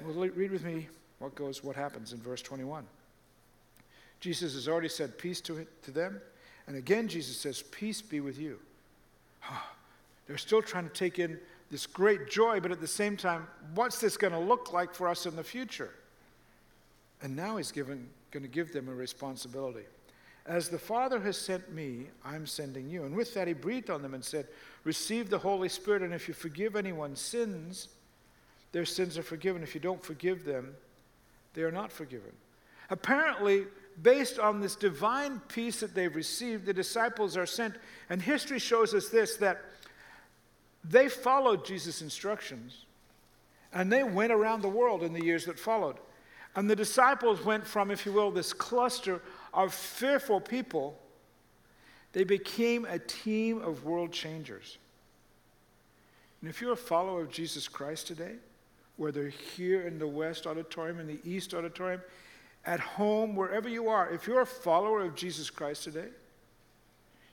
Well, 0.00 0.14
read 0.14 0.52
with 0.52 0.64
me 0.64 0.86
what 1.18 1.34
goes, 1.34 1.64
what 1.64 1.74
happens 1.74 2.12
in 2.12 2.20
verse 2.20 2.40
21. 2.40 2.86
Jesus 4.20 4.54
has 4.54 4.68
already 4.68 4.88
said 4.88 5.18
peace 5.18 5.40
to, 5.42 5.58
it, 5.58 5.82
to 5.82 5.90
them, 5.90 6.20
and 6.66 6.76
again 6.76 7.08
Jesus 7.08 7.36
says, 7.36 7.62
Peace 7.62 8.02
be 8.02 8.20
with 8.20 8.38
you. 8.38 8.58
They're 10.26 10.38
still 10.38 10.62
trying 10.62 10.84
to 10.84 10.94
take 10.94 11.18
in 11.18 11.38
this 11.70 11.86
great 11.86 12.30
joy, 12.30 12.60
but 12.60 12.70
at 12.70 12.80
the 12.80 12.86
same 12.86 13.16
time, 13.16 13.46
what's 13.74 14.00
this 14.00 14.16
going 14.16 14.32
to 14.32 14.38
look 14.38 14.72
like 14.72 14.94
for 14.94 15.08
us 15.08 15.26
in 15.26 15.34
the 15.34 15.42
future? 15.42 15.90
And 17.22 17.34
now 17.34 17.56
he's 17.56 17.72
given, 17.72 18.08
going 18.30 18.42
to 18.42 18.48
give 18.48 18.72
them 18.72 18.88
a 18.88 18.94
responsibility. 18.94 19.84
As 20.46 20.68
the 20.68 20.78
Father 20.78 21.20
has 21.20 21.36
sent 21.36 21.72
me, 21.72 22.06
I'm 22.24 22.46
sending 22.46 22.88
you. 22.88 23.04
And 23.04 23.14
with 23.14 23.34
that, 23.34 23.46
he 23.46 23.54
breathed 23.54 23.90
on 23.90 24.02
them 24.02 24.14
and 24.14 24.24
said, 24.24 24.48
Receive 24.84 25.30
the 25.30 25.38
Holy 25.38 25.68
Spirit, 25.68 26.02
and 26.02 26.14
if 26.14 26.28
you 26.28 26.34
forgive 26.34 26.76
anyone's 26.76 27.20
sins, 27.20 27.88
their 28.72 28.84
sins 28.84 29.18
are 29.18 29.22
forgiven. 29.22 29.62
If 29.62 29.74
you 29.74 29.80
don't 29.80 30.02
forgive 30.02 30.44
them, 30.44 30.74
they 31.54 31.62
are 31.62 31.72
not 31.72 31.92
forgiven. 31.92 32.32
Apparently, 32.88 33.64
based 34.02 34.38
on 34.38 34.60
this 34.60 34.76
divine 34.76 35.40
peace 35.48 35.80
that 35.80 35.94
they've 35.94 36.14
received, 36.14 36.66
the 36.66 36.72
disciples 36.72 37.36
are 37.36 37.46
sent. 37.46 37.74
And 38.08 38.20
history 38.20 38.58
shows 38.58 38.94
us 38.94 39.08
this 39.08 39.36
that 39.36 39.60
they 40.84 41.08
followed 41.08 41.64
Jesus' 41.64 42.02
instructions 42.02 42.84
and 43.72 43.92
they 43.92 44.02
went 44.02 44.32
around 44.32 44.62
the 44.62 44.68
world 44.68 45.02
in 45.02 45.12
the 45.12 45.24
years 45.24 45.44
that 45.44 45.58
followed. 45.58 45.96
And 46.56 46.68
the 46.68 46.76
disciples 46.76 47.44
went 47.44 47.66
from, 47.66 47.90
if 47.90 48.04
you 48.04 48.12
will, 48.12 48.30
this 48.30 48.52
cluster 48.52 49.22
of 49.54 49.72
fearful 49.72 50.40
people, 50.40 50.98
they 52.12 52.24
became 52.24 52.84
a 52.86 52.98
team 52.98 53.62
of 53.62 53.84
world 53.84 54.12
changers. 54.12 54.78
And 56.40 56.50
if 56.50 56.60
you're 56.60 56.72
a 56.72 56.76
follower 56.76 57.22
of 57.22 57.30
Jesus 57.30 57.68
Christ 57.68 58.08
today, 58.08 58.34
whether 58.96 59.28
here 59.28 59.82
in 59.82 59.98
the 59.98 60.08
West 60.08 60.46
Auditorium, 60.46 60.98
in 60.98 61.06
the 61.06 61.20
East 61.24 61.54
Auditorium, 61.54 62.00
at 62.64 62.80
home, 62.80 63.34
wherever 63.34 63.68
you 63.68 63.88
are, 63.88 64.10
if 64.10 64.26
you're 64.26 64.42
a 64.42 64.46
follower 64.46 65.02
of 65.02 65.14
Jesus 65.14 65.50
Christ 65.50 65.84
today, 65.84 66.08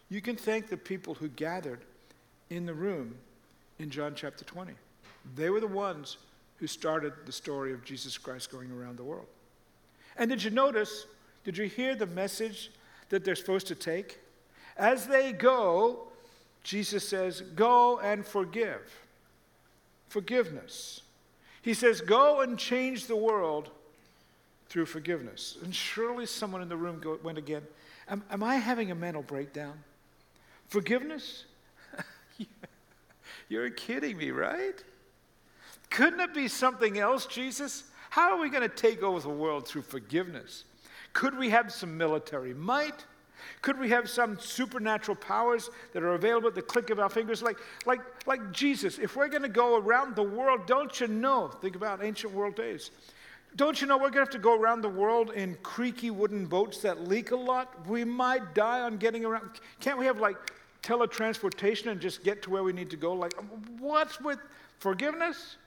you 0.10 0.22
can 0.22 0.36
thank 0.36 0.70
the 0.70 0.78
people 0.78 1.14
who 1.14 1.28
gathered 1.28 1.82
in 2.50 2.66
the 2.66 2.74
room 2.74 3.16
in 3.80 3.90
John 3.90 4.14
chapter 4.16 4.46
20. 4.46 4.74
They 5.36 5.50
were 5.50 5.60
the 5.60 5.68
ones 5.68 6.18
who 6.58 6.68
started 6.68 7.14
the 7.26 7.32
story 7.32 7.74
of 7.74 7.84
Jesus 7.84 8.18
Christ 8.18 8.52
going 8.52 8.72
around 8.72 8.98
the 8.98 9.04
world. 9.04 9.28
And 10.18 10.30
did 10.30 10.44
you 10.44 10.50
notice, 10.50 11.06
did 11.44 11.58
you 11.58 11.66
hear 11.66 11.96
the 11.96 12.08
message 12.08 12.72
that 13.10 13.24
they're 13.24 13.36
supposed 13.36 13.68
to 13.68 13.76
take? 13.76 14.20
As 14.78 15.08
they 15.08 15.34
go, 15.34 16.08
Jesus 16.64 17.08
says, 17.08 17.42
Go 17.42 18.00
and 18.00 18.26
forgive. 18.26 18.82
Forgiveness. 20.08 21.02
He 21.62 21.74
says, 21.74 22.02
Go 22.02 22.42
and 22.42 22.58
change 22.58 23.08
the 23.08 23.16
world 23.16 23.70
through 24.70 24.86
forgiveness. 24.86 25.58
And 25.64 25.74
surely 25.74 26.26
someone 26.26 26.62
in 26.62 26.70
the 26.70 26.78
room 26.78 27.00
go, 27.00 27.18
went 27.24 27.38
again, 27.38 27.64
am, 28.10 28.24
am 28.30 28.44
I 28.44 28.56
having 28.56 28.92
a 28.92 28.96
mental 28.96 29.22
breakdown? 29.22 29.74
Forgiveness? 30.68 31.46
You're 33.50 33.70
kidding 33.70 34.18
me, 34.18 34.32
right? 34.32 34.84
Couldn't 35.90 36.20
it 36.20 36.34
be 36.34 36.48
something 36.48 36.98
else, 36.98 37.26
Jesus? 37.26 37.86
How 38.10 38.36
are 38.36 38.42
we 38.42 38.50
going 38.50 38.68
to 38.68 38.76
take 38.76 39.04
over 39.04 39.20
the 39.20 39.30
world 39.30 39.68
through 39.68 39.84
forgiveness? 39.84 40.66
Could 41.14 41.38
we 41.38 41.50
have 41.50 41.72
some 41.72 41.98
military 41.98 42.54
might? 42.54 43.06
Could 43.62 43.80
we 43.80 43.90
have 43.90 44.10
some 44.10 44.40
supernatural 44.40 45.16
powers 45.16 45.70
that 45.94 46.04
are 46.04 46.14
available 46.14 46.50
at 46.50 46.56
the 46.56 46.62
click 46.62 46.90
of 46.90 47.00
our 47.00 47.10
fingers? 47.10 47.42
Like, 47.42 47.58
like, 47.86 48.02
like 48.26 48.52
Jesus, 48.52 49.00
if 49.00 49.16
we're 49.16 49.30
going 49.30 49.44
to 49.44 49.50
go 49.50 49.78
around 49.78 50.16
the 50.16 50.24
world, 50.24 50.68
don't 50.68 51.00
you 51.00 51.08
know? 51.08 51.48
Think 51.48 51.76
about 51.76 52.04
ancient 52.04 52.34
world 52.34 52.56
days. 52.56 52.92
Don't 53.58 53.82
you 53.82 53.88
know 53.88 53.98
we're 53.98 54.12
going 54.12 54.14
to 54.14 54.20
have 54.20 54.30
to 54.30 54.38
go 54.38 54.56
around 54.56 54.82
the 54.82 54.90
world 54.90 55.32
in 55.32 55.56
creaky 55.64 56.12
wooden 56.12 56.46
boats 56.46 56.78
that 56.82 57.08
leak 57.08 57.32
a 57.32 57.36
lot? 57.36 57.88
We 57.88 58.06
might 58.06 58.54
die 58.54 58.82
on 58.82 58.98
getting 58.98 59.26
around. 59.26 59.50
Can't 59.80 59.98
we 59.98 60.06
have 60.06 60.20
like 60.20 60.38
teletransportation 60.84 61.88
and 61.88 62.00
just 62.00 62.24
get 62.24 62.44
to 62.44 62.52
where 62.52 62.62
we 62.62 62.72
need 62.72 62.92
to 62.92 62.98
go? 62.98 63.14
Like, 63.14 63.34
um, 63.40 63.50
what's 63.80 64.22
with 64.22 64.38
forgiveness? 64.78 65.58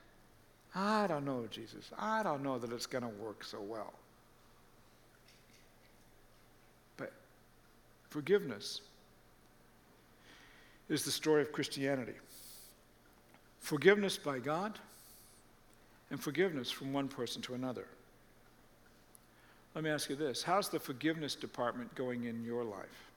I 0.72 1.08
don't 1.08 1.24
know, 1.24 1.48
Jesus. 1.50 1.90
I 1.98 2.22
don't 2.22 2.44
know 2.44 2.58
that 2.58 2.72
it's 2.72 2.86
going 2.86 3.02
to 3.02 3.08
work 3.08 3.42
so 3.42 3.60
well. 3.60 3.92
But 6.96 7.12
forgiveness 8.08 8.82
is 10.88 11.04
the 11.04 11.10
story 11.10 11.42
of 11.42 11.50
Christianity 11.50 12.14
forgiveness 13.58 14.16
by 14.16 14.38
God 14.38 14.78
and 16.10 16.20
forgiveness 16.20 16.70
from 16.70 16.92
one 16.92 17.08
person 17.08 17.40
to 17.42 17.54
another. 17.54 17.86
Let 19.74 19.84
me 19.84 19.90
ask 19.90 20.10
you 20.10 20.16
this 20.16 20.42
How's 20.42 20.68
the 20.68 20.80
forgiveness 20.80 21.34
department 21.34 21.94
going 21.94 22.24
in 22.24 22.44
your 22.44 22.64
life? 22.64 23.10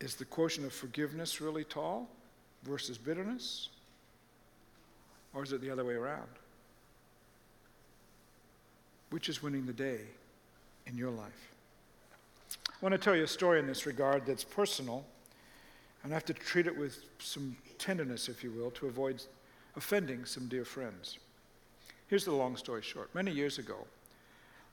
Is 0.00 0.14
the 0.14 0.24
quotient 0.24 0.66
of 0.66 0.72
forgiveness 0.72 1.40
really 1.40 1.64
tall 1.64 2.08
versus 2.62 2.98
bitterness? 2.98 3.68
Or 5.34 5.42
is 5.42 5.52
it 5.52 5.60
the 5.60 5.70
other 5.70 5.84
way 5.84 5.94
around? 5.94 6.28
Which 9.10 9.28
is 9.28 9.42
winning 9.42 9.66
the 9.66 9.72
day 9.72 10.00
in 10.86 10.96
your 10.96 11.10
life? 11.10 11.52
I 12.68 12.74
want 12.80 12.92
to 12.92 12.98
tell 12.98 13.16
you 13.16 13.24
a 13.24 13.28
story 13.28 13.58
in 13.58 13.66
this 13.66 13.86
regard 13.86 14.24
that's 14.24 14.44
personal, 14.44 15.04
and 16.02 16.12
I 16.12 16.14
have 16.14 16.24
to 16.26 16.34
treat 16.34 16.66
it 16.66 16.76
with 16.76 17.00
some 17.18 17.56
tenderness, 17.78 18.28
if 18.28 18.44
you 18.44 18.52
will, 18.52 18.70
to 18.72 18.86
avoid 18.86 19.22
offending 19.76 20.24
some 20.24 20.46
dear 20.46 20.64
friends. 20.64 21.18
Here's 22.08 22.24
the 22.24 22.32
long 22.32 22.56
story 22.56 22.80
short. 22.80 23.14
Many 23.14 23.30
years 23.30 23.58
ago, 23.58 23.86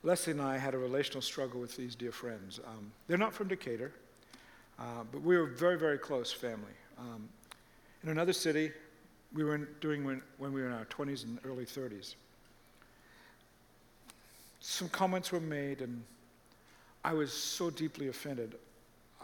Leslie 0.03 0.31
and 0.31 0.41
I 0.41 0.57
had 0.57 0.73
a 0.73 0.77
relational 0.77 1.21
struggle 1.21 1.59
with 1.59 1.75
these 1.75 1.93
dear 1.93 2.13
friends. 2.13 2.61
Um, 2.65 2.91
they're 3.07 3.17
not 3.17 3.33
from 3.33 3.47
Decatur, 3.47 3.91
Uh, 4.77 5.05
but 5.09 5.21
we 5.21 5.37
were 5.37 5.45
very, 5.45 5.77
very 5.77 5.97
close 5.97 6.33
family. 6.33 6.73
Um, 6.99 7.29
in 8.03 8.09
another 8.09 8.33
city, 8.33 8.73
we 9.33 9.45
were 9.45 9.55
in, 9.55 9.67
doing 9.79 10.03
when, 10.03 10.21
when 10.37 10.51
we 10.51 10.61
were 10.61 10.67
in 10.67 10.73
our 10.73 10.83
20s 10.85 11.23
and 11.23 11.39
early 11.45 11.65
30s. 11.65 12.15
Some 14.59 14.89
comments 14.89 15.31
were 15.31 15.39
made, 15.39 15.81
and 15.81 16.03
I 17.05 17.13
was 17.13 17.31
so 17.31 17.69
deeply 17.69 18.09
offended, 18.09 18.55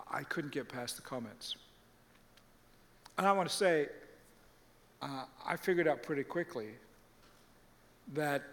I 0.10 0.24
couldn't 0.24 0.53
get 0.53 0.70
past 0.70 0.96
the 0.96 1.01
comments. 1.01 1.58
And 3.18 3.27
I 3.27 3.34
want 3.34 3.50
to 3.50 3.56
say, 3.56 3.89
uh, 5.01 5.25
I 5.46 5.58
figured 5.58 5.88
out 5.88 6.01
pretty 6.01 6.24
quickly 6.24 6.70
that 8.13 8.43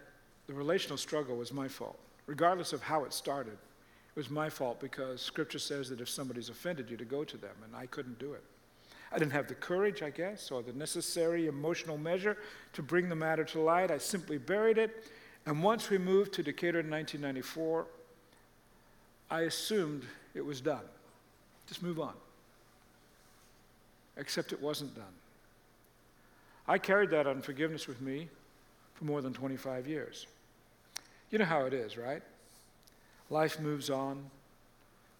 the 0.47 0.53
relational 0.53 0.97
struggle 0.97 1.37
was 1.37 1.53
my 1.53 1.67
fault, 1.67 1.99
regardless 2.25 2.73
of 2.73 2.81
how 2.81 3.03
it 3.03 3.13
started. 3.13 3.53
It 3.53 4.15
was 4.15 4.29
my 4.29 4.49
fault 4.49 4.79
because 4.79 5.21
Scripture 5.21 5.59
says 5.59 5.89
that 5.89 6.01
if 6.01 6.09
somebody's 6.09 6.49
offended 6.49 6.89
you, 6.89 6.97
to 6.97 7.05
go 7.05 7.23
to 7.23 7.37
them, 7.37 7.55
and 7.63 7.75
I 7.75 7.85
couldn't 7.85 8.19
do 8.19 8.33
it. 8.33 8.43
I 9.11 9.17
didn't 9.17 9.31
have 9.31 9.47
the 9.47 9.55
courage, 9.55 10.03
I 10.03 10.09
guess, 10.11 10.51
or 10.51 10.61
the 10.61 10.73
necessary 10.73 11.47
emotional 11.47 11.97
measure 11.97 12.37
to 12.73 12.83
bring 12.83 13.09
the 13.09 13.15
matter 13.15 13.43
to 13.45 13.59
light. 13.59 13.91
I 13.91 13.97
simply 13.97 14.37
buried 14.37 14.77
it. 14.77 15.05
And 15.45 15.63
once 15.63 15.89
we 15.89 15.97
moved 15.97 16.33
to 16.33 16.43
Decatur 16.43 16.79
in 16.79 16.89
1994, 16.89 17.87
I 19.31 19.41
assumed 19.41 20.03
it 20.35 20.45
was 20.45 20.61
done. 20.61 20.83
Just 21.67 21.81
move 21.81 21.99
on. 21.99 22.13
Except 24.17 24.51
it 24.51 24.61
wasn't 24.61 24.95
done. 24.95 25.05
I 26.67 26.77
carried 26.77 27.09
that 27.11 27.25
unforgiveness 27.25 27.87
with 27.87 28.01
me 28.01 28.29
for 28.99 29.05
more 29.05 29.21
than 29.21 29.33
25 29.33 29.87
years. 29.87 30.27
You 31.31 31.39
know 31.39 31.45
how 31.45 31.61
it 31.61 31.73
is, 31.73 31.97
right? 31.97 32.21
Life 33.29 33.59
moves 33.59 33.89
on. 33.89 34.25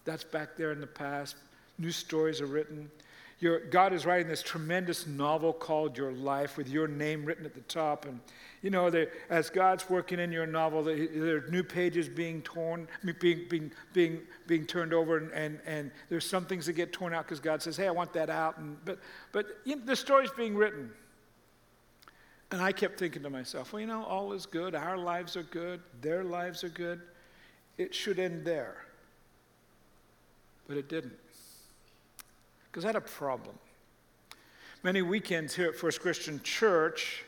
That's 0.03 0.23
back 0.23 0.57
there 0.57 0.71
in 0.71 0.81
the 0.81 0.87
past. 0.87 1.37
New 1.77 1.91
stories 1.91 2.41
are 2.41 2.45
written. 2.45 2.91
Your, 3.39 3.61
God 3.61 3.93
is 3.93 4.05
writing 4.05 4.27
this 4.27 4.43
tremendous 4.43 5.07
novel 5.07 5.53
called 5.53 5.97
Your 5.97 6.11
Life 6.11 6.57
with 6.57 6.67
your 6.67 6.89
name 6.89 7.23
written 7.23 7.45
at 7.45 7.53
the 7.53 7.61
top. 7.61 8.05
And, 8.05 8.19
you 8.61 8.69
know, 8.69 8.91
as 9.29 9.49
God's 9.49 9.89
working 9.89 10.19
in 10.19 10.29
your 10.29 10.45
novel, 10.45 10.83
there 10.83 11.37
are 11.37 11.45
new 11.49 11.63
pages 11.63 12.09
being 12.09 12.41
torn, 12.41 12.85
being, 13.21 13.45
being, 13.49 13.71
being, 13.93 14.19
being 14.45 14.65
turned 14.65 14.93
over, 14.93 15.17
and, 15.17 15.31
and, 15.31 15.59
and 15.65 15.91
there's 16.09 16.25
some 16.25 16.45
things 16.45 16.65
that 16.65 16.73
get 16.73 16.91
torn 16.91 17.13
out 17.13 17.23
because 17.23 17.39
God 17.39 17.61
says, 17.61 17.77
hey, 17.77 17.87
I 17.87 17.91
want 17.91 18.11
that 18.11 18.29
out. 18.29 18.57
And, 18.57 18.75
but 18.83 18.99
but 19.31 19.45
you 19.63 19.77
know, 19.77 19.85
the 19.85 19.95
story's 19.95 20.31
being 20.31 20.55
written. 20.57 20.91
And 22.51 22.61
I 22.61 22.71
kept 22.71 22.97
thinking 22.97 23.21
to 23.23 23.29
myself, 23.29 23.73
well, 23.73 23.79
you 23.79 23.87
know, 23.87 24.03
all 24.03 24.33
is 24.33 24.45
good. 24.45 24.73
Our 24.73 24.97
lives 24.97 25.37
are 25.37 25.43
good. 25.43 25.81
Their 26.01 26.23
lives 26.23 26.63
are 26.63 26.69
good. 26.69 27.01
It 27.77 27.93
should 27.93 28.17
end 28.17 28.43
there. 28.43 28.85
But 30.67 30.77
it 30.77 30.89
didn't 30.89 31.13
because 32.71 32.85
I 32.85 32.89
had 32.89 32.95
a 32.95 33.01
problem. 33.01 33.57
Many 34.83 35.01
weekends 35.01 35.55
here 35.55 35.67
at 35.67 35.75
First 35.75 36.01
Christian 36.01 36.39
Church, 36.43 37.23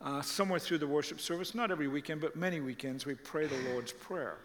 uh, 0.00 0.22
somewhere 0.22 0.58
through 0.58 0.78
the 0.78 0.86
worship 0.86 1.20
service, 1.20 1.54
not 1.54 1.70
every 1.70 1.88
weekend, 1.88 2.20
but 2.20 2.34
many 2.34 2.60
weekends, 2.60 3.06
we 3.06 3.14
pray 3.14 3.46
the 3.46 3.70
Lord's 3.70 3.92
Prayer. 3.92 4.38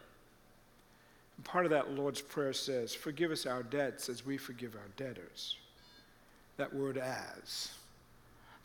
And 1.36 1.46
part 1.46 1.66
of 1.66 1.72
that 1.72 1.92
Lord's 1.92 2.22
Prayer 2.22 2.54
says, 2.54 2.94
Forgive 2.94 3.32
us 3.32 3.46
our 3.46 3.64
debts 3.64 4.10
as 4.10 4.26
we 4.26 4.38
forgive 4.38 4.76
our 4.76 4.90
debtors. 4.98 5.56
That 6.58 6.74
word 6.74 6.98
as. 6.98 7.72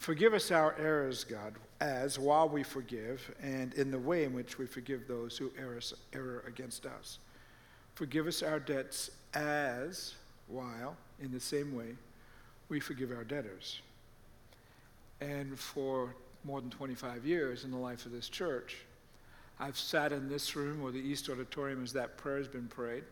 Forgive 0.02 0.34
us 0.34 0.50
our 0.50 0.74
errors, 0.80 1.22
God, 1.22 1.54
as 1.80 2.18
while 2.18 2.48
we 2.48 2.64
forgive, 2.64 3.32
and 3.40 3.72
in 3.74 3.92
the 3.92 3.98
way 4.00 4.24
in 4.24 4.32
which 4.32 4.58
we 4.58 4.66
forgive 4.66 5.06
those 5.06 5.38
who 5.38 5.52
err, 5.56 6.42
against 6.44 6.86
us. 6.86 7.20
Forgive 7.94 8.26
us 8.26 8.42
our 8.42 8.58
debts 8.58 9.12
as 9.32 10.14
while 10.48 10.96
in 11.20 11.30
the 11.30 11.38
same 11.38 11.72
way, 11.72 11.94
we 12.68 12.80
forgive 12.80 13.12
our 13.12 13.22
debtors. 13.22 13.80
And 15.20 15.56
for 15.56 16.16
more 16.42 16.60
than 16.60 16.70
25 16.70 17.24
years 17.24 17.62
in 17.62 17.70
the 17.70 17.76
life 17.76 18.04
of 18.04 18.10
this 18.10 18.28
church, 18.28 18.78
I've 19.60 19.78
sat 19.78 20.10
in 20.10 20.28
this 20.28 20.56
room 20.56 20.82
or 20.82 20.90
the 20.90 20.98
East 20.98 21.30
Auditorium 21.30 21.80
as 21.80 21.92
that 21.92 22.16
prayer 22.16 22.38
has 22.38 22.48
been 22.48 22.66
prayed. 22.66 23.04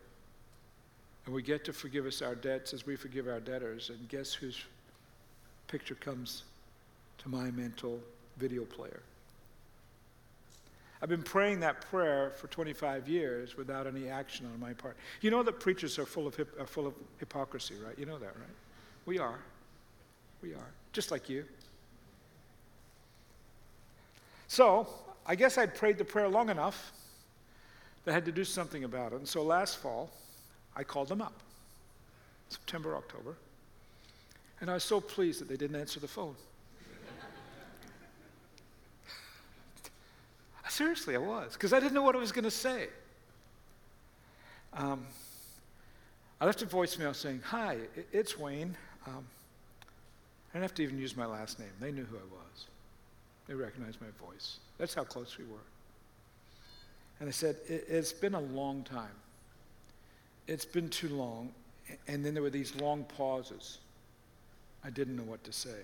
And 1.25 1.33
we 1.37 1.43
get 1.43 1.65
to 1.67 1.73
forgive 1.73 2.05
us 2.07 2.21
our 2.21 2.35
debts 2.35 2.75
as 2.75 2.85
we 2.85 2.97
forgive 2.97 3.29
our 3.29 3.39
debtors. 3.39 3.91
And 3.91 4.09
guess 4.09 4.35
whose 4.35 4.61
picture 5.69 5.95
comes 5.95 6.43
to 7.21 7.29
my 7.29 7.51
mental 7.51 8.01
video 8.37 8.65
player? 8.65 9.03
I've 11.03 11.09
been 11.09 11.23
praying 11.23 11.61
that 11.61 11.81
prayer 11.91 12.33
for 12.37 12.47
25 12.49 13.09
years 13.09 13.57
without 13.57 13.87
any 13.87 14.09
action 14.09 14.47
on 14.53 14.61
my 14.61 14.75
part. 14.75 14.97
You 15.23 15.31
know 15.31 15.43
that 15.43 15.59
preachers 15.59 15.99
are 15.99 16.05
full 16.05 16.27
of, 16.27 16.35
hip, 16.35 16.61
are 16.61 16.67
full 16.67 16.87
of 16.87 16.95
hypocrisy, 17.19 17.75
right? 17.85 17.99
You 17.99 18.05
know 18.05 18.19
that, 18.19 18.37
right? 18.37 18.57
We 19.07 19.19
are. 19.19 19.39
We 20.43 20.53
are. 20.53 20.71
Just 20.93 21.11
like 21.11 21.31
you. 21.31 21.45
So, 24.47 24.89
I 25.25 25.37
guess 25.37 25.57
I'd 25.57 25.75
prayed 25.75 25.97
the 25.97 26.05
prayer 26.05 26.29
long 26.29 26.51
enough 26.51 26.93
that 28.05 28.11
I 28.11 28.15
had 28.15 28.27
to 28.27 28.33
do 28.33 28.45
something 28.45 28.85
about 28.85 29.13
it. 29.13 29.17
And 29.17 29.29
so 29.29 29.43
last 29.43 29.79
fall, 29.79 30.11
I 30.77 30.85
called 30.85 31.09
them 31.09 31.23
up 31.23 31.35
September, 32.49 32.97
October. 32.97 33.37
And 34.61 34.71
I 34.71 34.75
was 34.75 34.85
so 34.85 35.01
pleased 35.01 35.41
that 35.41 35.49
they 35.49 35.57
didn't 35.57 35.81
answer 35.81 36.01
the 36.01 36.09
phone. 36.09 36.35
Seriously, 40.71 41.17
I 41.17 41.19
was, 41.19 41.55
because 41.55 41.73
I 41.73 41.81
didn't 41.81 41.95
know 41.95 42.03
what 42.03 42.15
I 42.15 42.19
was 42.19 42.31
going 42.31 42.45
to 42.45 42.51
say. 42.51 42.87
Um, 44.73 45.05
I 46.41 46.47
left 46.47 46.63
a 46.63 46.67
voicemail 46.67 47.15
saying, 47.15 47.43
Hi, 47.47 47.79
it's 48.13 48.39
Wayne. 48.39 48.77
Um, 49.05 49.27
I 50.49 50.53
didn't 50.53 50.63
have 50.63 50.75
to 50.77 50.85
even 50.85 50.97
use 50.97 51.17
my 51.17 51.27
last 51.27 51.59
name. 51.59 51.71
They 51.81 51.91
knew 51.91 52.05
who 52.05 52.17
I 52.17 52.21
was, 52.21 52.67
they 53.49 53.55
recognized 53.55 54.01
my 54.01 54.07
voice. 54.25 54.59
That's 54.79 54.95
how 54.95 55.03
close 55.03 55.37
we 55.39 55.45
were. 55.45 55.59
And 57.19 57.29
I 57.29 57.33
said, 57.33 57.57
it, 57.69 57.87
It's 57.89 58.13
been 58.13 58.35
a 58.35 58.41
long 58.41 58.85
time. 58.85 59.09
It's 60.47 60.65
been 60.65 60.89
too 60.89 61.09
long. 61.09 61.53
And 62.07 62.25
then 62.25 62.33
there 62.33 62.45
were 62.45 62.49
these 62.49 62.77
long 62.77 63.03
pauses. 63.17 63.79
I 64.85 64.91
didn't 64.91 65.17
know 65.17 65.25
what 65.25 65.43
to 65.43 65.53
say. 65.53 65.81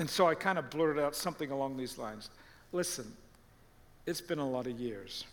And 0.00 0.10
so 0.10 0.26
I 0.26 0.34
kind 0.34 0.58
of 0.58 0.68
blurted 0.68 1.00
out 1.00 1.14
something 1.14 1.52
along 1.52 1.76
these 1.76 1.96
lines. 1.96 2.30
Listen, 2.72 3.12
it's 4.06 4.20
been 4.20 4.38
a 4.38 4.48
lot 4.48 4.66
of 4.66 4.78
years. 4.78 5.24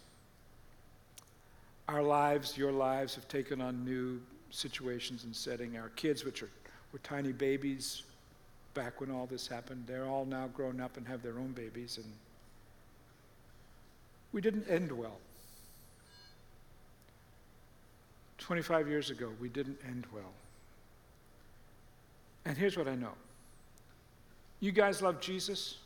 Our 1.87 2.01
lives, 2.01 2.57
your 2.57 2.71
lives, 2.71 3.15
have 3.15 3.27
taken 3.27 3.61
on 3.61 3.85
new 3.85 4.21
situations 4.49 5.23
and 5.23 5.35
setting. 5.35 5.77
Our 5.77 5.89
kids, 5.89 6.23
which 6.23 6.41
are, 6.41 6.49
were 6.91 6.99
tiny 6.99 7.31
babies 7.31 8.03
back 8.73 8.99
when 8.99 9.11
all 9.11 9.25
this 9.25 9.47
happened, 9.47 9.85
they're 9.87 10.05
all 10.05 10.25
now 10.25 10.47
grown 10.47 10.81
up 10.81 10.97
and 10.97 11.07
have 11.07 11.21
their 11.21 11.37
own 11.39 11.51
babies. 11.51 11.97
And 11.97 12.11
we 14.31 14.41
didn't 14.41 14.67
end 14.69 14.91
well. 14.91 15.17
25 18.39 18.87
years 18.87 19.09
ago, 19.09 19.31
we 19.39 19.49
didn't 19.49 19.79
end 19.87 20.05
well. 20.13 20.33
And 22.45 22.57
here's 22.57 22.77
what 22.77 22.87
I 22.87 22.95
know 22.95 23.13
you 24.59 24.71
guys 24.71 25.01
love 25.01 25.19
Jesus 25.19 25.77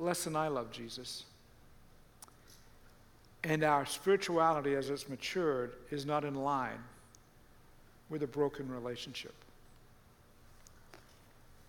less 0.00 0.24
than 0.24 0.34
I 0.34 0.48
love 0.48 0.72
Jesus. 0.72 1.24
And 3.44 3.62
our 3.64 3.86
spirituality, 3.86 4.74
as 4.74 4.90
it's 4.90 5.08
matured, 5.08 5.74
is 5.90 6.04
not 6.04 6.24
in 6.24 6.34
line 6.34 6.82
with 8.08 8.22
a 8.22 8.26
broken 8.26 8.68
relationship. 8.68 9.34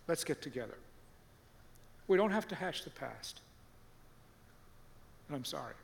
Let's 0.08 0.24
get 0.24 0.42
together. 0.42 0.76
We 2.08 2.16
don't 2.16 2.32
have 2.32 2.48
to 2.48 2.54
hash 2.54 2.82
the 2.82 2.90
past. 2.90 3.40
And 5.28 5.36
I'm 5.36 5.44
sorry. 5.44 5.74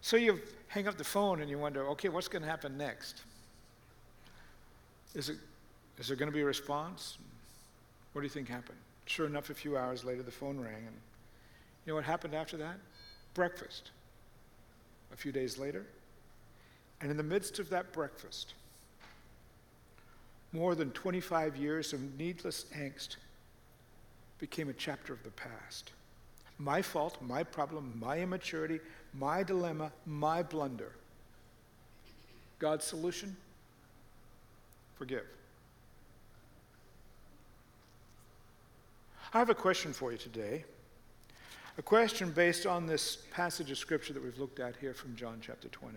So 0.00 0.16
you 0.16 0.40
hang 0.66 0.88
up 0.88 0.96
the 0.96 1.04
phone 1.04 1.40
and 1.42 1.50
you 1.50 1.58
wonder, 1.58 1.86
okay, 1.90 2.08
what's 2.08 2.28
going 2.28 2.42
to 2.42 2.48
happen 2.48 2.76
next? 2.76 3.22
Is, 5.14 5.28
it, 5.28 5.36
is 5.98 6.08
there 6.08 6.16
going 6.16 6.30
to 6.30 6.34
be 6.34 6.40
a 6.40 6.46
response? 6.46 7.18
What 8.12 8.22
do 8.22 8.24
you 8.24 8.30
think 8.30 8.48
happened? 8.48 8.78
Sure 9.06 9.26
enough, 9.26 9.50
a 9.50 9.54
few 9.54 9.76
hours 9.76 10.04
later, 10.04 10.22
the 10.22 10.30
phone 10.30 10.58
rang, 10.58 10.86
and 10.86 10.96
you 11.84 11.90
know 11.90 11.94
what 11.96 12.04
happened 12.04 12.34
after 12.34 12.56
that? 12.56 12.76
Breakfast. 13.34 13.90
A 15.12 15.16
few 15.16 15.32
days 15.32 15.58
later, 15.58 15.84
and 17.00 17.10
in 17.10 17.16
the 17.16 17.22
midst 17.22 17.58
of 17.58 17.68
that 17.70 17.92
breakfast, 17.92 18.54
more 20.52 20.74
than 20.74 20.90
25 20.92 21.56
years 21.56 21.92
of 21.92 22.18
needless 22.18 22.66
angst 22.76 23.16
became 24.38 24.68
a 24.68 24.72
chapter 24.72 25.12
of 25.12 25.22
the 25.22 25.30
past. 25.30 25.92
My 26.58 26.80
fault, 26.80 27.18
my 27.20 27.42
problem, 27.42 27.92
my 27.98 28.18
immaturity, 28.18 28.80
my 29.14 29.42
dilemma, 29.42 29.92
my 30.06 30.42
blunder. 30.42 30.92
God's 32.58 32.84
solution? 32.84 33.36
Forgive. 34.96 35.24
I 39.34 39.38
have 39.38 39.48
a 39.48 39.54
question 39.54 39.94
for 39.94 40.12
you 40.12 40.18
today. 40.18 40.64
A 41.78 41.82
question 41.82 42.32
based 42.32 42.66
on 42.66 42.86
this 42.86 43.16
passage 43.30 43.70
of 43.70 43.78
scripture 43.78 44.12
that 44.12 44.22
we've 44.22 44.38
looked 44.38 44.60
at 44.60 44.76
here 44.76 44.92
from 44.92 45.16
John 45.16 45.38
chapter 45.40 45.68
20. 45.68 45.96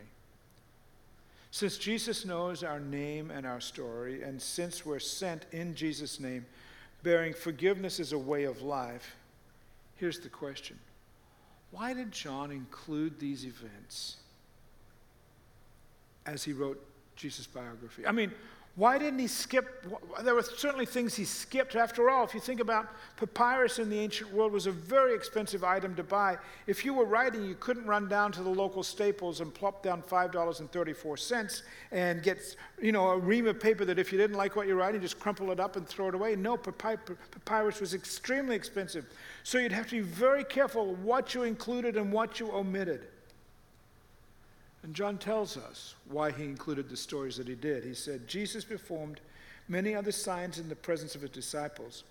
Since 1.52 1.78
Jesus 1.78 2.26
knows 2.26 2.64
our 2.64 2.80
name 2.80 3.32
and 3.32 3.46
our 3.46 3.60
story, 3.60 4.24
and 4.24 4.42
since 4.42 4.86
we're 4.86 5.00
sent 5.00 5.46
in 5.52 5.76
Jesus' 5.76 6.20
name, 6.20 6.46
bearing 7.04 7.34
forgiveness 7.34 8.00
as 8.00 8.14
a 8.14 8.18
way 8.18 8.46
of 8.46 8.62
life, 8.62 9.18
here's 9.96 10.20
the 10.20 10.30
question 10.30 10.80
Why 11.72 11.94
did 11.94 12.14
John 12.14 12.52
include 12.52 13.20
these 13.20 13.46
events 13.46 14.16
as 16.26 16.42
he 16.42 16.54
wrote 16.54 16.82
Jesus' 17.18 17.48
biography? 17.48 18.08
I 18.08 18.14
mean, 18.14 18.32
why 18.78 18.98
didn't 18.98 19.20
he 19.20 19.28
skip? 19.28 19.86
There 20.22 20.36
were 20.36 20.44
certainly 20.44 20.86
things 20.86 21.16
he 21.16 21.24
skipped. 21.24 21.78
After 21.78 22.10
all, 22.10 22.26
if 22.26 22.34
you 22.34 22.42
think 22.42 22.60
about 22.60 22.90
papyrus 23.16 23.80
in 23.80 23.90
the 23.90 23.98
ancient 23.98 24.34
world 24.34 24.52
was 24.52 24.68
a 24.68 24.72
very 24.72 25.16
expensive 25.16 25.64
item 25.64 25.96
to 25.96 26.04
buy. 26.04 26.38
If 26.68 26.84
you 26.84 26.94
were 26.94 27.06
writing, 27.06 27.46
you 27.46 27.56
couldn't 27.56 27.86
run 27.86 28.10
down 28.10 28.34
to 28.34 28.44
the 28.44 28.50
local 28.50 28.84
Staples 28.84 29.40
and 29.40 29.54
plop 29.54 29.82
down 29.82 30.02
$5.34 30.02 31.62
and 31.94 32.22
get, 32.22 32.58
you 32.82 32.92
know, 32.92 33.12
a 33.12 33.18
ream 33.18 33.48
of 33.48 33.62
paper 33.62 33.86
that 33.86 33.98
if 33.98 34.12
you 34.12 34.18
didn't 34.18 34.36
like 34.36 34.58
what 34.58 34.68
you're 34.68 34.76
writing, 34.76 35.00
just 35.00 35.22
crumple 35.22 35.52
it 35.52 35.60
up 35.62 35.78
and 35.78 35.88
throw 35.88 36.10
it 36.10 36.16
away. 36.16 36.36
No, 36.36 36.58
papyrus 36.58 37.80
was 37.80 37.94
extremely 37.94 38.58
expensive. 38.58 39.06
So 39.44 39.58
you'd 39.58 39.72
have 39.72 39.88
to 39.88 39.96
be 39.96 40.02
very 40.02 40.44
careful 40.44 40.96
what 40.96 41.34
you 41.34 41.44
included 41.44 41.96
and 41.96 42.12
what 42.12 42.42
you 42.42 42.52
omitted. 42.52 43.08
And 44.86 44.94
John 44.94 45.18
tells 45.18 45.58
us 45.58 45.96
why 46.10 46.30
he 46.30 46.44
included 46.44 46.90
the 46.90 46.96
stories 46.96 47.38
that 47.38 47.48
he 47.48 47.56
did. 47.56 47.84
He 47.84 47.96
said, 47.96 48.28
Jesus 48.28 48.64
performed 48.64 49.20
many 49.68 49.96
other 49.96 50.12
signs 50.12 50.60
in 50.60 50.70
the 50.70 50.76
presence 50.76 51.16
of 51.16 51.22
his 51.22 51.32
disciples, 51.32 52.04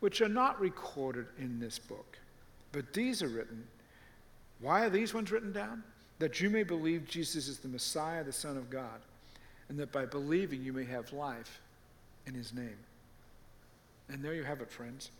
which 0.00 0.20
are 0.20 0.28
not 0.28 0.60
recorded 0.60 1.26
in 1.38 1.60
this 1.60 1.78
book. 1.78 2.18
But 2.72 2.92
these 2.92 3.22
are 3.22 3.28
written. 3.28 3.62
Why 4.60 4.84
are 4.84 4.90
these 4.90 5.14
ones 5.14 5.30
written 5.30 5.52
down? 5.52 5.84
That 6.18 6.40
you 6.40 6.50
may 6.50 6.64
believe 6.64 7.06
Jesus 7.06 7.46
is 7.46 7.60
the 7.60 7.68
Messiah, 7.68 8.24
the 8.24 8.32
Son 8.32 8.56
of 8.56 8.68
God, 8.68 9.00
and 9.68 9.78
that 9.78 9.92
by 9.92 10.04
believing 10.04 10.60
you 10.60 10.72
may 10.72 10.84
have 10.86 11.12
life 11.12 11.60
in 12.26 12.34
his 12.34 12.52
name. 12.52 12.78
And 14.08 14.24
there 14.24 14.34
you 14.34 14.42
have 14.42 14.60
it, 14.60 14.72
friends. 14.72 15.12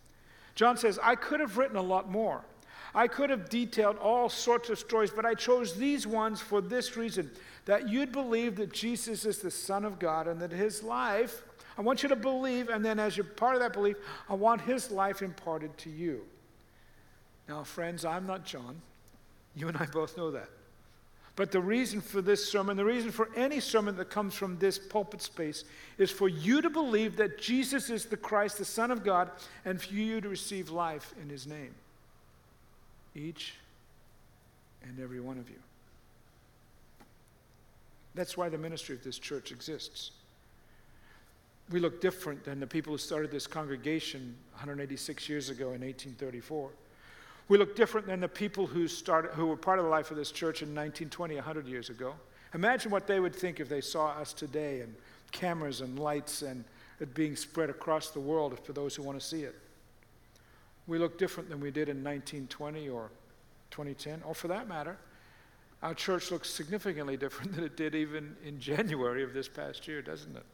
John 0.56 0.76
says, 0.76 0.98
I 1.00 1.14
could 1.14 1.38
have 1.38 1.58
written 1.58 1.76
a 1.76 1.82
lot 1.82 2.10
more. 2.10 2.44
I 2.94 3.08
could 3.08 3.30
have 3.30 3.48
detailed 3.48 3.96
all 3.98 4.28
sorts 4.28 4.68
of 4.68 4.78
stories, 4.78 5.10
but 5.10 5.24
I 5.24 5.34
chose 5.34 5.74
these 5.74 6.06
ones 6.06 6.40
for 6.40 6.60
this 6.60 6.96
reason 6.96 7.30
that 7.64 7.88
you'd 7.88 8.12
believe 8.12 8.56
that 8.56 8.72
Jesus 8.72 9.24
is 9.24 9.38
the 9.38 9.50
Son 9.50 9.84
of 9.84 9.98
God 9.98 10.26
and 10.26 10.40
that 10.40 10.50
his 10.50 10.82
life, 10.82 11.42
I 11.78 11.82
want 11.82 12.02
you 12.02 12.08
to 12.10 12.16
believe, 12.16 12.68
and 12.68 12.84
then 12.84 12.98
as 12.98 13.16
you're 13.16 13.24
part 13.24 13.54
of 13.54 13.60
that 13.60 13.72
belief, 13.72 13.96
I 14.28 14.34
want 14.34 14.60
his 14.60 14.90
life 14.90 15.22
imparted 15.22 15.76
to 15.78 15.90
you. 15.90 16.22
Now, 17.48 17.64
friends, 17.64 18.04
I'm 18.04 18.26
not 18.26 18.44
John. 18.44 18.80
You 19.54 19.68
and 19.68 19.76
I 19.76 19.86
both 19.86 20.16
know 20.16 20.30
that. 20.32 20.48
But 21.34 21.50
the 21.50 21.60
reason 21.60 22.02
for 22.02 22.20
this 22.20 22.46
sermon, 22.46 22.76
the 22.76 22.84
reason 22.84 23.10
for 23.10 23.30
any 23.34 23.58
sermon 23.58 23.96
that 23.96 24.10
comes 24.10 24.34
from 24.34 24.58
this 24.58 24.78
pulpit 24.78 25.22
space, 25.22 25.64
is 25.96 26.10
for 26.10 26.28
you 26.28 26.60
to 26.60 26.68
believe 26.68 27.16
that 27.16 27.38
Jesus 27.38 27.88
is 27.88 28.04
the 28.04 28.18
Christ, 28.18 28.58
the 28.58 28.66
Son 28.66 28.90
of 28.90 29.02
God, 29.02 29.30
and 29.64 29.80
for 29.80 29.94
you 29.94 30.20
to 30.20 30.28
receive 30.28 30.68
life 30.68 31.14
in 31.22 31.30
his 31.30 31.46
name 31.46 31.74
each 33.14 33.54
and 34.82 34.98
every 35.00 35.20
one 35.20 35.38
of 35.38 35.48
you. 35.48 35.56
That's 38.14 38.36
why 38.36 38.48
the 38.48 38.58
ministry 38.58 38.94
of 38.94 39.02
this 39.02 39.18
church 39.18 39.52
exists. 39.52 40.10
We 41.70 41.80
look 41.80 42.00
different 42.00 42.44
than 42.44 42.60
the 42.60 42.66
people 42.66 42.92
who 42.92 42.98
started 42.98 43.30
this 43.30 43.46
congregation 43.46 44.34
186 44.52 45.28
years 45.28 45.48
ago 45.48 45.66
in 45.66 45.80
1834. 45.80 46.70
We 47.48 47.58
look 47.58 47.74
different 47.74 48.06
than 48.06 48.20
the 48.20 48.28
people 48.28 48.66
who, 48.66 48.86
started, 48.88 49.32
who 49.32 49.46
were 49.46 49.56
part 49.56 49.78
of 49.78 49.84
the 49.84 49.90
life 49.90 50.10
of 50.10 50.16
this 50.16 50.30
church 50.30 50.62
in 50.62 50.68
1920, 50.68 51.36
100 51.36 51.66
years 51.66 51.88
ago. 51.88 52.14
Imagine 52.54 52.90
what 52.90 53.06
they 53.06 53.20
would 53.20 53.34
think 53.34 53.60
if 53.60 53.68
they 53.68 53.80
saw 53.80 54.08
us 54.08 54.32
today 54.32 54.80
and 54.80 54.94
cameras 55.32 55.80
and 55.80 55.98
lights 55.98 56.42
and 56.42 56.64
it 57.00 57.14
being 57.14 57.34
spread 57.34 57.70
across 57.70 58.10
the 58.10 58.20
world 58.20 58.58
for 58.64 58.72
those 58.72 58.94
who 58.94 59.02
want 59.02 59.18
to 59.18 59.26
see 59.26 59.42
it. 59.42 59.56
We 60.86 60.98
look 60.98 61.18
different 61.18 61.48
than 61.48 61.60
we 61.60 61.70
did 61.70 61.88
in 61.88 62.02
1920 62.02 62.88
or 62.88 63.10
2010, 63.70 64.22
or 64.24 64.34
for 64.34 64.48
that 64.48 64.68
matter, 64.68 64.96
our 65.82 65.94
church 65.94 66.30
looks 66.30 66.48
significantly 66.48 67.16
different 67.16 67.52
than 67.56 67.64
it 67.64 67.76
did 67.76 67.94
even 67.94 68.36
in 68.44 68.60
January 68.60 69.22
of 69.22 69.32
this 69.32 69.48
past 69.48 69.86
year, 69.88 70.02
doesn't 70.02 70.36
it? 70.36 70.44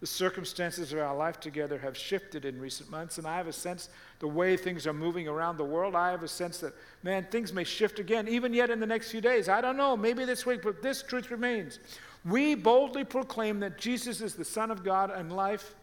The 0.00 0.06
circumstances 0.08 0.92
of 0.92 0.98
our 0.98 1.16
life 1.16 1.40
together 1.40 1.78
have 1.78 1.96
shifted 1.96 2.44
in 2.44 2.60
recent 2.60 2.90
months, 2.90 3.16
and 3.16 3.26
I 3.26 3.36
have 3.36 3.46
a 3.46 3.52
sense 3.52 3.88
the 4.18 4.28
way 4.28 4.56
things 4.56 4.86
are 4.86 4.92
moving 4.92 5.28
around 5.28 5.56
the 5.56 5.64
world, 5.64 5.94
I 5.94 6.10
have 6.10 6.22
a 6.22 6.28
sense 6.28 6.58
that, 6.58 6.74
man, 7.02 7.26
things 7.30 7.52
may 7.52 7.64
shift 7.64 7.98
again, 7.98 8.28
even 8.28 8.52
yet 8.52 8.68
in 8.68 8.80
the 8.80 8.86
next 8.86 9.10
few 9.10 9.22
days. 9.22 9.48
I 9.48 9.60
don't 9.60 9.76
know, 9.76 9.96
maybe 9.96 10.24
this 10.24 10.44
week, 10.44 10.62
but 10.62 10.82
this 10.82 11.02
truth 11.02 11.30
remains. 11.30 11.78
We 12.24 12.54
boldly 12.54 13.04
proclaim 13.04 13.60
that 13.60 13.78
Jesus 13.78 14.20
is 14.20 14.34
the 14.34 14.44
Son 14.44 14.70
of 14.70 14.84
God, 14.84 15.10
and 15.10 15.34
life 15.34 15.74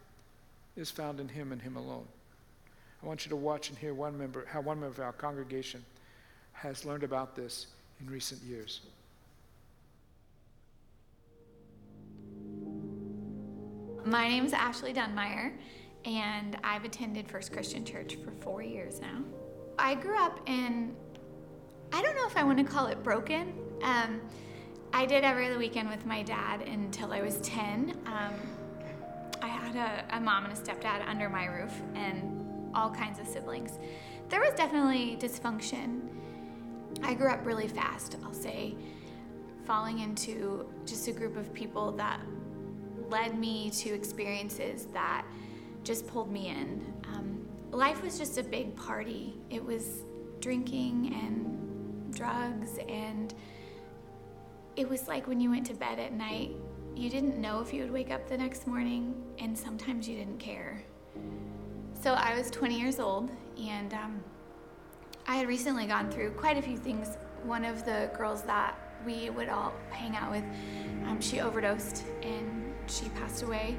is 0.76 0.92
found 0.92 1.20
in 1.20 1.30
Him 1.30 1.52
and 1.52 1.62
Him 1.62 1.76
alone. 1.76 2.06
I 3.02 3.08
want 3.08 3.26
you 3.26 3.30
to 3.30 3.36
watch 3.36 3.70
and 3.70 3.78
hear 3.78 3.94
one 3.94 4.18
member, 4.18 4.46
how 4.48 4.62
one 4.62 4.80
member 4.80 5.02
of 5.02 5.06
our 5.06 5.14
congregation 5.14 5.84
has 6.54 6.86
learned 6.86 7.04
about 7.04 7.36
this 7.36 7.68
in 8.00 8.10
recent 8.10 8.42
years. 8.44 8.82
My 14.06 14.28
name 14.28 14.46
is 14.46 14.54
Ashley 14.54 14.94
Dunmeyer, 14.94 15.54
and 16.06 16.58
I've 16.64 16.86
attended 16.86 17.28
First 17.28 17.52
Christian 17.52 17.86
Church 17.86 18.18
for 18.24 18.32
four 18.42 18.62
years 18.62 19.00
now. 19.00 19.24
I 19.80 19.96
grew 19.96 20.18
up 20.18 20.40
in, 20.48 20.96
I 21.92 22.02
don't 22.04 22.16
know 22.16 22.28
if 22.28 22.38
I 22.38 22.44
want 22.44 22.60
to 22.60 22.64
call 22.64 22.88
it 22.88 23.02
broken. 23.04 23.54
Um, 23.82 24.22
I 24.94 25.06
did 25.06 25.24
every 25.24 25.48
other 25.48 25.58
weekend 25.58 25.90
with 25.90 26.06
my 26.06 26.22
dad 26.22 26.62
until 26.62 27.14
I 27.14 27.22
was 27.22 27.38
10. 27.42 27.98
Um, 28.06 28.34
I 29.42 29.48
had 29.48 29.76
a, 29.76 30.18
a 30.18 30.20
mom 30.20 30.46
and 30.46 30.54
a 30.54 30.56
stepdad 30.56 31.08
under 31.08 31.30
my 31.30 31.46
roof, 31.46 31.74
and 31.96 32.41
all 32.74 32.90
kinds 32.90 33.20
of 33.20 33.28
siblings. 33.28 33.80
There 34.30 34.40
was 34.40 34.54
definitely 34.56 35.18
dysfunction. 35.20 36.02
I 37.04 37.14
grew 37.14 37.30
up 37.30 37.46
really 37.46 37.68
fast, 37.68 38.18
I'll 38.24 38.34
say, 38.34 38.76
falling 39.66 40.00
into 40.00 40.70
just 40.86 41.08
a 41.08 41.12
group 41.12 41.38
of 41.38 41.54
people 41.54 41.92
that 41.94 42.20
led 43.10 43.38
me 43.38 43.70
to 43.72 43.94
experiences 43.94 44.86
that 44.94 45.26
just 45.84 46.08
pulled 46.08 46.32
me 46.32 46.48
in. 46.48 46.94
Um, 47.14 47.46
life 47.72 48.02
was 48.04 48.18
just 48.18 48.38
a 48.38 48.44
big 48.44 48.76
party. 48.76 49.36
It 49.50 49.64
was 49.64 50.04
drinking 50.40 51.14
and 51.22 52.14
drugs, 52.14 52.78
and 52.88 53.34
it 54.76 54.88
was 54.88 55.08
like 55.08 55.28
when 55.28 55.40
you 55.40 55.50
went 55.50 55.66
to 55.68 55.74
bed 55.74 56.00
at 56.00 56.14
night, 56.14 56.52
you 56.96 57.10
didn't 57.10 57.40
know 57.40 57.62
if 57.62 57.74
you 57.74 57.82
would 57.82 57.92
wake 57.92 58.12
up 58.12 58.28
the 58.28 58.38
next 58.38 58.68
morning, 58.68 59.14
and 59.40 59.58
sometimes 59.58 60.08
you 60.08 60.18
didn't 60.18 60.40
care. 60.40 60.84
So 62.02 62.16
I 62.16 62.36
was 62.36 62.50
20 62.50 62.80
years 62.80 63.00
old, 63.00 63.30
and 63.64 63.94
um, 63.94 64.24
I 65.28 65.36
had 65.36 65.48
recently 65.48 65.86
gone 65.86 66.10
through 66.10 66.32
quite 66.32 66.58
a 66.58 66.62
few 66.62 66.76
things. 66.76 67.16
One 67.44 67.64
of 67.64 67.86
the 67.86 68.10
girls 68.18 68.42
that 68.42 68.76
we 69.06 69.30
would 69.30 69.50
all 69.50 69.72
hang 69.92 70.16
out 70.16 70.32
with, 70.32 70.44
um, 71.06 71.22
she 71.22 71.42
overdosed 71.42 72.04
and 72.24 72.74
she 72.88 73.08
passed 73.10 73.44
away. 73.44 73.78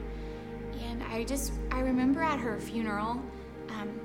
And 0.84 1.02
I 1.02 1.24
just, 1.24 1.52
I 1.72 1.80
remember 1.80 2.22
at 2.22 2.38
her 2.38 2.60
funeral, 2.60 3.20
um, 3.70 4.00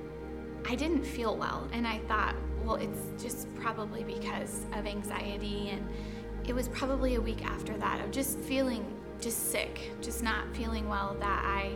I 0.67 0.73
didn't 0.73 1.03
feel 1.03 1.37
well. 1.37 1.67
And 1.71 1.85
I 1.85 1.99
thought, 2.07 2.33
well, 2.63 2.77
it's 2.77 3.21
just 3.21 3.53
probably 3.57 4.03
because 4.03 4.65
of 4.73 4.87
anxiety. 4.87 5.69
And 5.69 5.87
it 6.47 6.55
was 6.55 6.69
probably 6.69 7.15
a 7.15 7.21
week 7.21 7.45
after 7.45 7.77
that 7.77 8.03
of 8.03 8.09
just 8.09 8.39
feeling 8.39 8.83
just 9.21 9.51
sick, 9.51 9.91
just 10.01 10.23
not 10.23 10.55
feeling 10.55 10.89
well, 10.89 11.15
that 11.19 11.45
I 11.45 11.75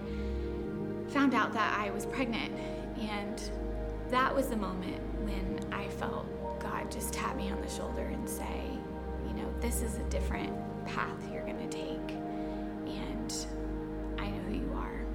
found 1.12 1.34
out 1.34 1.52
that 1.54 1.78
I 1.78 1.92
was 1.92 2.06
pregnant. 2.06 2.54
And 3.00 3.42
that 4.10 4.34
was 4.34 4.48
the 4.48 4.56
moment 4.56 5.02
when 5.20 5.60
I 5.72 5.88
felt 5.90 6.26
God 6.60 6.90
just 6.92 7.14
tap 7.14 7.36
me 7.36 7.52
on 7.52 7.62
the 7.62 7.70
shoulder 7.70 8.02
and 8.02 8.28
say, 8.30 8.64
you 9.28 9.34
know, 9.34 9.54
this 9.60 9.82
is 9.82 9.96
a 9.96 10.04
different 10.04 10.54
path 10.86 11.16
you're 11.32 11.44
going 11.44 11.70
to 11.70 11.78
take. 11.78 12.16
And 12.88 13.34
I 14.18 14.30
know 14.30 14.42
who 14.44 14.54
you 14.54 14.74
are. 14.76 15.06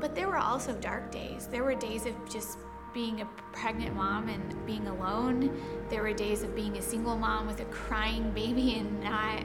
But 0.00 0.14
there 0.14 0.28
were 0.28 0.38
also 0.38 0.74
dark 0.74 1.10
days. 1.10 1.48
There 1.50 1.64
were 1.64 1.74
days 1.74 2.06
of 2.06 2.14
just 2.30 2.58
being 2.92 3.20
a 3.20 3.26
pregnant 3.52 3.96
mom 3.96 4.28
and 4.28 4.66
being 4.66 4.86
alone. 4.86 5.60
There 5.90 6.02
were 6.02 6.12
days 6.12 6.44
of 6.44 6.54
being 6.54 6.78
a 6.78 6.82
single 6.82 7.16
mom 7.16 7.48
with 7.48 7.60
a 7.60 7.64
crying 7.66 8.30
baby 8.30 8.78
and 8.78 9.02
not 9.02 9.42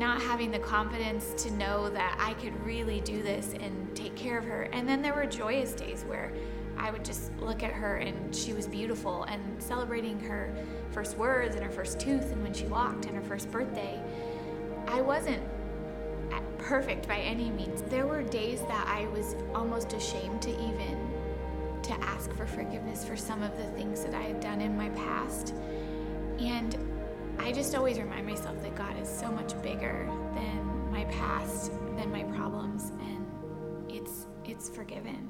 not 0.00 0.20
having 0.22 0.50
the 0.50 0.58
confidence 0.58 1.34
to 1.42 1.50
know 1.52 1.90
that 1.90 2.16
I 2.18 2.32
could 2.34 2.64
really 2.64 3.00
do 3.02 3.22
this 3.22 3.52
and 3.60 3.94
take 3.94 4.16
care 4.16 4.38
of 4.38 4.44
her. 4.44 4.62
And 4.72 4.88
then 4.88 5.02
there 5.02 5.14
were 5.14 5.26
joyous 5.26 5.74
days 5.74 6.04
where 6.08 6.32
I 6.78 6.90
would 6.90 7.04
just 7.04 7.30
look 7.38 7.62
at 7.62 7.72
her 7.72 7.98
and 7.98 8.34
she 8.34 8.54
was 8.54 8.66
beautiful 8.66 9.24
and 9.24 9.62
celebrating 9.62 10.18
her 10.20 10.54
first 10.90 11.18
words 11.18 11.54
and 11.54 11.62
her 11.62 11.70
first 11.70 12.00
tooth 12.00 12.32
and 12.32 12.42
when 12.42 12.54
she 12.54 12.64
walked 12.64 13.04
and 13.04 13.14
her 13.14 13.22
first 13.22 13.50
birthday. 13.50 14.00
I 14.88 15.02
wasn't 15.02 15.42
perfect 16.56 17.06
by 17.06 17.18
any 17.18 17.50
means. 17.50 17.82
There 17.82 18.06
were 18.06 18.22
days 18.22 18.60
that 18.62 18.86
I 18.86 19.06
was 19.08 19.36
almost 19.54 19.92
ashamed 19.92 20.40
to 20.42 20.50
even 20.50 21.10
to 21.82 21.92
ask 22.00 22.32
for 22.32 22.46
forgiveness 22.46 23.04
for 23.04 23.16
some 23.16 23.42
of 23.42 23.56
the 23.58 23.64
things 23.72 24.02
that 24.04 24.14
I 24.14 24.22
had 24.22 24.40
done 24.40 24.62
in 24.62 24.76
my 24.76 24.88
past. 24.90 25.54
And 26.38 26.89
I 27.42 27.52
just 27.52 27.74
always 27.74 27.98
remind 27.98 28.26
myself 28.26 28.62
that 28.62 28.74
God 28.76 29.00
is 29.00 29.08
so 29.08 29.30
much 29.30 29.60
bigger 29.62 30.06
than 30.34 30.92
my 30.92 31.04
past, 31.04 31.72
than 31.96 32.12
my 32.12 32.22
problems, 32.24 32.90
and 33.00 33.26
it's 33.88 34.26
it's 34.44 34.68
forgiven. 34.68 35.28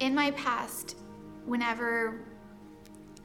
In 0.00 0.14
my 0.14 0.30
past, 0.32 0.96
whenever 1.44 2.24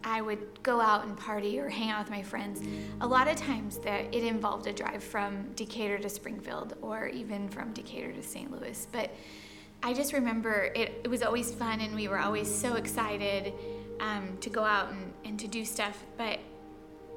I 0.03 0.21
would 0.21 0.61
go 0.63 0.81
out 0.81 1.05
and 1.05 1.17
party 1.17 1.57
or 1.59 1.69
hang 1.69 1.91
out 1.91 2.03
with 2.03 2.11
my 2.11 2.21
friends, 2.21 2.61
a 2.99 3.07
lot 3.07 3.29
of 3.29 3.37
times 3.37 3.77
that 3.79 4.13
it 4.13 4.23
involved 4.23 4.67
a 4.67 4.73
drive 4.73 5.01
from 5.01 5.53
Decatur 5.55 5.97
to 5.99 6.09
Springfield 6.09 6.75
or 6.81 7.07
even 7.07 7.47
from 7.47 7.71
Decatur 7.71 8.11
to 8.11 8.21
St. 8.21 8.51
Louis. 8.51 8.85
But 8.91 9.11
I 9.81 9.93
just 9.93 10.11
remember 10.11 10.71
it, 10.75 10.99
it 11.05 11.07
was 11.07 11.23
always 11.23 11.53
fun 11.53 11.79
and 11.79 11.95
we 11.95 12.09
were 12.09 12.19
always 12.19 12.53
so 12.53 12.75
excited 12.75 13.53
um, 14.01 14.37
to 14.41 14.49
go 14.49 14.63
out 14.63 14.91
and, 14.91 15.13
and 15.23 15.39
to 15.39 15.47
do 15.47 15.63
stuff. 15.63 16.03
But 16.17 16.39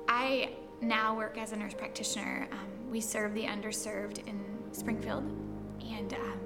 I 0.09 0.51
now 0.81 1.17
work 1.17 1.39
as 1.39 1.53
a 1.53 1.57
nurse 1.57 1.75
practitioner. 1.75 2.49
Um, 2.53 2.91
we 2.91 3.01
serve 3.01 3.35
the 3.35 3.45
underserved 3.45 4.27
in 4.27 4.43
Springfield. 4.73 5.25
And 5.91 6.13
um, 6.15 6.41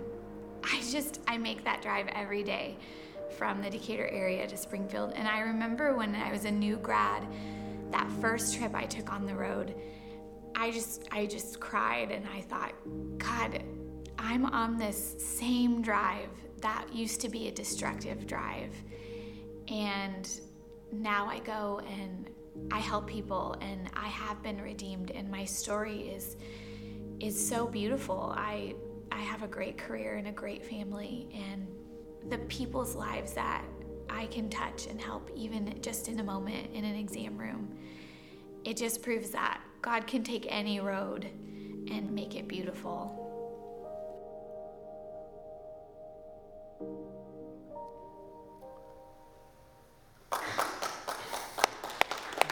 I 0.63 0.81
just, 0.91 1.21
I 1.27 1.39
make 1.39 1.65
that 1.65 1.83
drive 1.83 2.09
every 2.09 2.43
day 2.43 2.77
from 3.37 3.63
the 3.63 3.71
Decatur 3.71 4.09
area 4.09 4.47
to 4.47 4.57
Springfield. 4.57 5.13
And 5.15 5.27
I 5.27 5.41
remember 5.41 5.95
when 5.95 6.15
I 6.15 6.31
was 6.31 6.45
a 6.45 6.51
new 6.51 6.77
grad, 6.77 7.27
that 7.91 8.11
first 8.21 8.57
trip 8.57 8.75
I 8.75 8.87
took 8.87 9.13
on 9.13 9.27
the 9.27 9.35
road, 9.35 9.75
I 10.55 10.71
just 10.71 11.09
I 11.11 11.27
just 11.27 11.61
cried 11.61 12.11
and 12.11 12.27
I 12.35 12.43
thought, 12.43 12.73
God, 13.19 13.63
I'm 14.19 14.47
on 14.47 14.77
this 14.77 15.17
same 15.19 15.81
drive 15.81 16.29
that 16.61 16.87
used 16.93 17.21
to 17.23 17.29
be 17.29 17.49
a 17.49 17.51
destructive 17.51 18.27
drive. 18.27 18.75
And 19.69 20.29
now 20.93 21.27
I 21.27 21.39
go 21.39 21.81
and 21.89 22.29
I 22.71 22.79
help 22.79 23.07
people 23.07 23.57
and 23.61 23.91
I 23.95 24.09
have 24.09 24.43
been 24.43 24.61
redeemed 24.61 25.11
and 25.11 25.31
my 25.31 25.45
story 25.45 26.09
is 26.09 26.37
is 27.21 27.49
so 27.49 27.67
beautiful. 27.67 28.33
I 28.37 28.75
I 29.13 29.21
have 29.21 29.43
a 29.43 29.49
great 29.49 29.77
career 29.77 30.17
and 30.17 30.29
a 30.29 30.33
great 30.33 30.65
family 30.65 31.29
and 31.35 31.67
the 32.31 32.39
people's 32.47 32.95
lives 32.95 33.33
that 33.35 33.65
I 34.09 34.27
can 34.27 34.49
touch 34.51 34.87
and 34.87 35.01
help, 35.01 35.31
even 35.35 35.79
just 35.81 36.09
in 36.09 36.21
a 36.21 36.25
moment 36.25 36.73
in 36.75 36.85
an 36.85 36.97
exam 36.97 37.39
room. 37.39 37.77
It 38.65 38.77
just 38.77 39.03
proves 39.03 39.31
that 39.31 39.61
God 39.83 40.07
can 40.07 40.23
take 40.23 40.47
any 40.49 40.81
road 40.81 41.25
and 41.91 42.11
make 42.13 42.37
it 42.37 42.47
beautiful. 42.47 43.20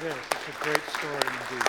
It 0.00 0.04
is. 0.04 0.14
It's 0.14 0.48
a 0.48 0.64
great 0.64 0.82
story 0.90 1.14
indeed. 1.14 1.68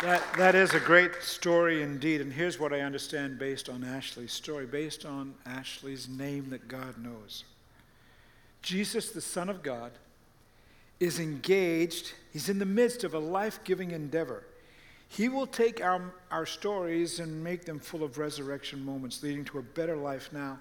That, 0.00 0.22
that 0.38 0.54
is 0.54 0.72
a 0.72 0.80
great 0.80 1.22
story 1.22 1.82
indeed. 1.82 2.22
And 2.22 2.32
here's 2.32 2.58
what 2.58 2.72
I 2.72 2.80
understand 2.80 3.38
based 3.38 3.68
on 3.68 3.84
Ashley's 3.84 4.32
story, 4.32 4.64
based 4.64 5.04
on 5.04 5.34
Ashley's 5.44 6.08
name 6.08 6.48
that 6.50 6.68
God 6.68 6.96
knows. 6.96 7.44
Jesus, 8.62 9.10
the 9.10 9.20
Son 9.20 9.50
of 9.50 9.62
God, 9.62 9.92
is 11.00 11.20
engaged, 11.20 12.14
he's 12.32 12.48
in 12.48 12.58
the 12.58 12.64
midst 12.64 13.04
of 13.04 13.12
a 13.12 13.18
life 13.18 13.60
giving 13.64 13.90
endeavor. 13.90 14.44
He 15.10 15.28
will 15.28 15.46
take 15.46 15.84
our, 15.84 16.14
our 16.30 16.46
stories 16.46 17.20
and 17.20 17.44
make 17.44 17.66
them 17.66 17.78
full 17.78 18.02
of 18.02 18.16
resurrection 18.16 18.82
moments, 18.82 19.22
leading 19.22 19.44
to 19.46 19.58
a 19.58 19.62
better 19.62 19.96
life 19.96 20.30
now 20.32 20.60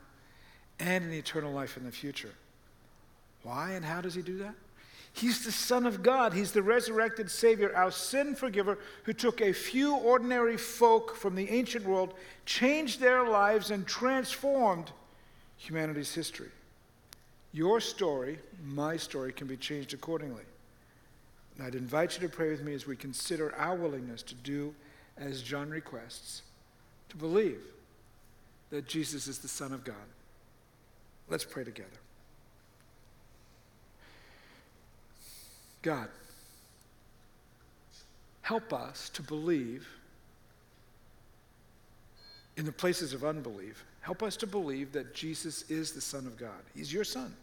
and 0.81 1.05
an 1.05 1.13
eternal 1.13 1.53
life 1.53 1.77
in 1.77 1.85
the 1.85 1.91
future. 1.91 2.33
Why 3.43 3.71
and 3.71 3.85
how 3.85 4.01
does 4.01 4.13
he 4.13 4.21
do 4.21 4.39
that? 4.39 4.55
He's 5.17 5.43
the 5.43 5.51
Son 5.51 5.87
of 5.87 6.03
God. 6.03 6.31
He's 6.31 6.51
the 6.51 6.61
resurrected 6.61 7.31
Savior, 7.31 7.75
our 7.75 7.89
sin 7.89 8.35
forgiver, 8.35 8.77
who 9.03 9.13
took 9.13 9.41
a 9.41 9.51
few 9.51 9.95
ordinary 9.95 10.57
folk 10.57 11.15
from 11.15 11.33
the 11.33 11.49
ancient 11.49 11.85
world, 11.85 12.13
changed 12.45 12.99
their 12.99 13.27
lives, 13.27 13.71
and 13.71 13.87
transformed 13.87 14.91
humanity's 15.57 16.13
history. 16.13 16.49
Your 17.51 17.81
story, 17.81 18.37
my 18.63 18.95
story, 18.95 19.33
can 19.33 19.47
be 19.47 19.57
changed 19.57 19.95
accordingly. 19.95 20.43
And 21.57 21.65
I'd 21.65 21.73
invite 21.73 22.13
you 22.13 22.27
to 22.27 22.31
pray 22.31 22.51
with 22.51 22.61
me 22.61 22.75
as 22.75 22.85
we 22.85 22.95
consider 22.95 23.55
our 23.55 23.75
willingness 23.75 24.21
to 24.21 24.35
do 24.35 24.75
as 25.17 25.41
John 25.41 25.71
requests, 25.71 26.43
to 27.09 27.17
believe 27.17 27.61
that 28.69 28.87
Jesus 28.87 29.27
is 29.27 29.39
the 29.39 29.47
Son 29.47 29.73
of 29.73 29.83
God. 29.83 29.95
Let's 31.27 31.43
pray 31.43 31.63
together. 31.63 31.89
God, 35.87 36.09
help 38.41 38.73
us 38.73 39.07
to 39.11 39.21
believe 39.21 39.87
in 42.57 42.65
the 42.65 42.73
places 42.73 43.13
of 43.13 43.23
unbelief. 43.23 43.85
Help 44.01 44.21
us 44.21 44.35
to 44.35 44.47
believe 44.47 44.91
that 44.91 45.13
Jesus 45.13 45.61
is 45.71 45.93
the 45.93 46.01
Son 46.01 46.27
of 46.27 46.35
God. 46.35 46.59
He's 46.75 46.91
your 46.91 47.05
Son. 47.05 47.33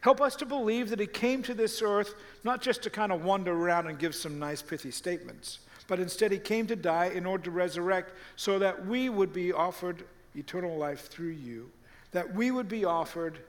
Help 0.00 0.22
us 0.22 0.34
to 0.36 0.46
believe 0.46 0.88
that 0.88 0.98
He 0.98 1.06
came 1.06 1.42
to 1.42 1.52
this 1.52 1.82
earth 1.82 2.14
not 2.42 2.62
just 2.62 2.82
to 2.84 2.88
kind 2.88 3.12
of 3.12 3.22
wander 3.22 3.52
around 3.52 3.86
and 3.86 3.98
give 3.98 4.14
some 4.14 4.38
nice, 4.38 4.62
pithy 4.62 4.90
statements, 4.90 5.58
but 5.88 6.00
instead 6.00 6.32
He 6.32 6.38
came 6.38 6.66
to 6.68 6.76
die 6.76 7.10
in 7.14 7.26
order 7.26 7.44
to 7.44 7.50
resurrect 7.50 8.14
so 8.36 8.58
that 8.58 8.86
we 8.86 9.10
would 9.10 9.34
be 9.34 9.52
offered 9.52 10.04
eternal 10.34 10.74
life 10.78 11.08
through 11.08 11.32
you, 11.32 11.70
that 12.12 12.34
we 12.34 12.50
would 12.50 12.70
be 12.70 12.86
offered 12.86 13.40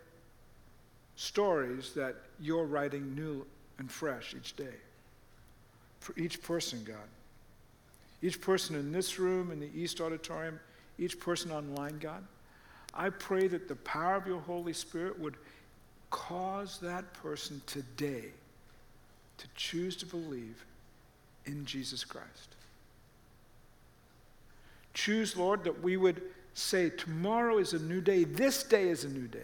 stories 1.15 1.93
that 1.93 2.15
you're 2.38 2.65
writing 2.65 3.15
new 3.15 3.45
and 3.81 3.91
fresh 3.91 4.35
each 4.37 4.55
day. 4.55 4.75
For 6.01 6.13
each 6.15 6.43
person, 6.43 6.83
God. 6.85 7.09
Each 8.21 8.39
person 8.39 8.75
in 8.75 8.91
this 8.91 9.17
room, 9.17 9.51
in 9.51 9.59
the 9.59 9.71
East 9.75 9.99
Auditorium, 9.99 10.59
each 10.99 11.19
person 11.19 11.51
online, 11.51 11.97
God. 11.97 12.23
I 12.93 13.09
pray 13.09 13.47
that 13.47 13.67
the 13.67 13.75
power 13.77 14.15
of 14.15 14.27
your 14.27 14.39
Holy 14.39 14.73
Spirit 14.73 15.19
would 15.19 15.35
cause 16.11 16.77
that 16.83 17.11
person 17.15 17.59
today 17.65 18.25
to 19.39 19.47
choose 19.55 19.95
to 19.95 20.05
believe 20.05 20.63
in 21.47 21.65
Jesus 21.65 22.03
Christ. 22.03 22.55
Choose, 24.93 25.35
Lord, 25.35 25.63
that 25.63 25.81
we 25.81 25.97
would 25.97 26.21
say, 26.53 26.91
Tomorrow 26.91 27.57
is 27.57 27.73
a 27.73 27.79
new 27.79 27.99
day, 28.01 28.25
this 28.25 28.61
day 28.61 28.89
is 28.89 29.05
a 29.05 29.09
new 29.09 29.27
day. 29.27 29.39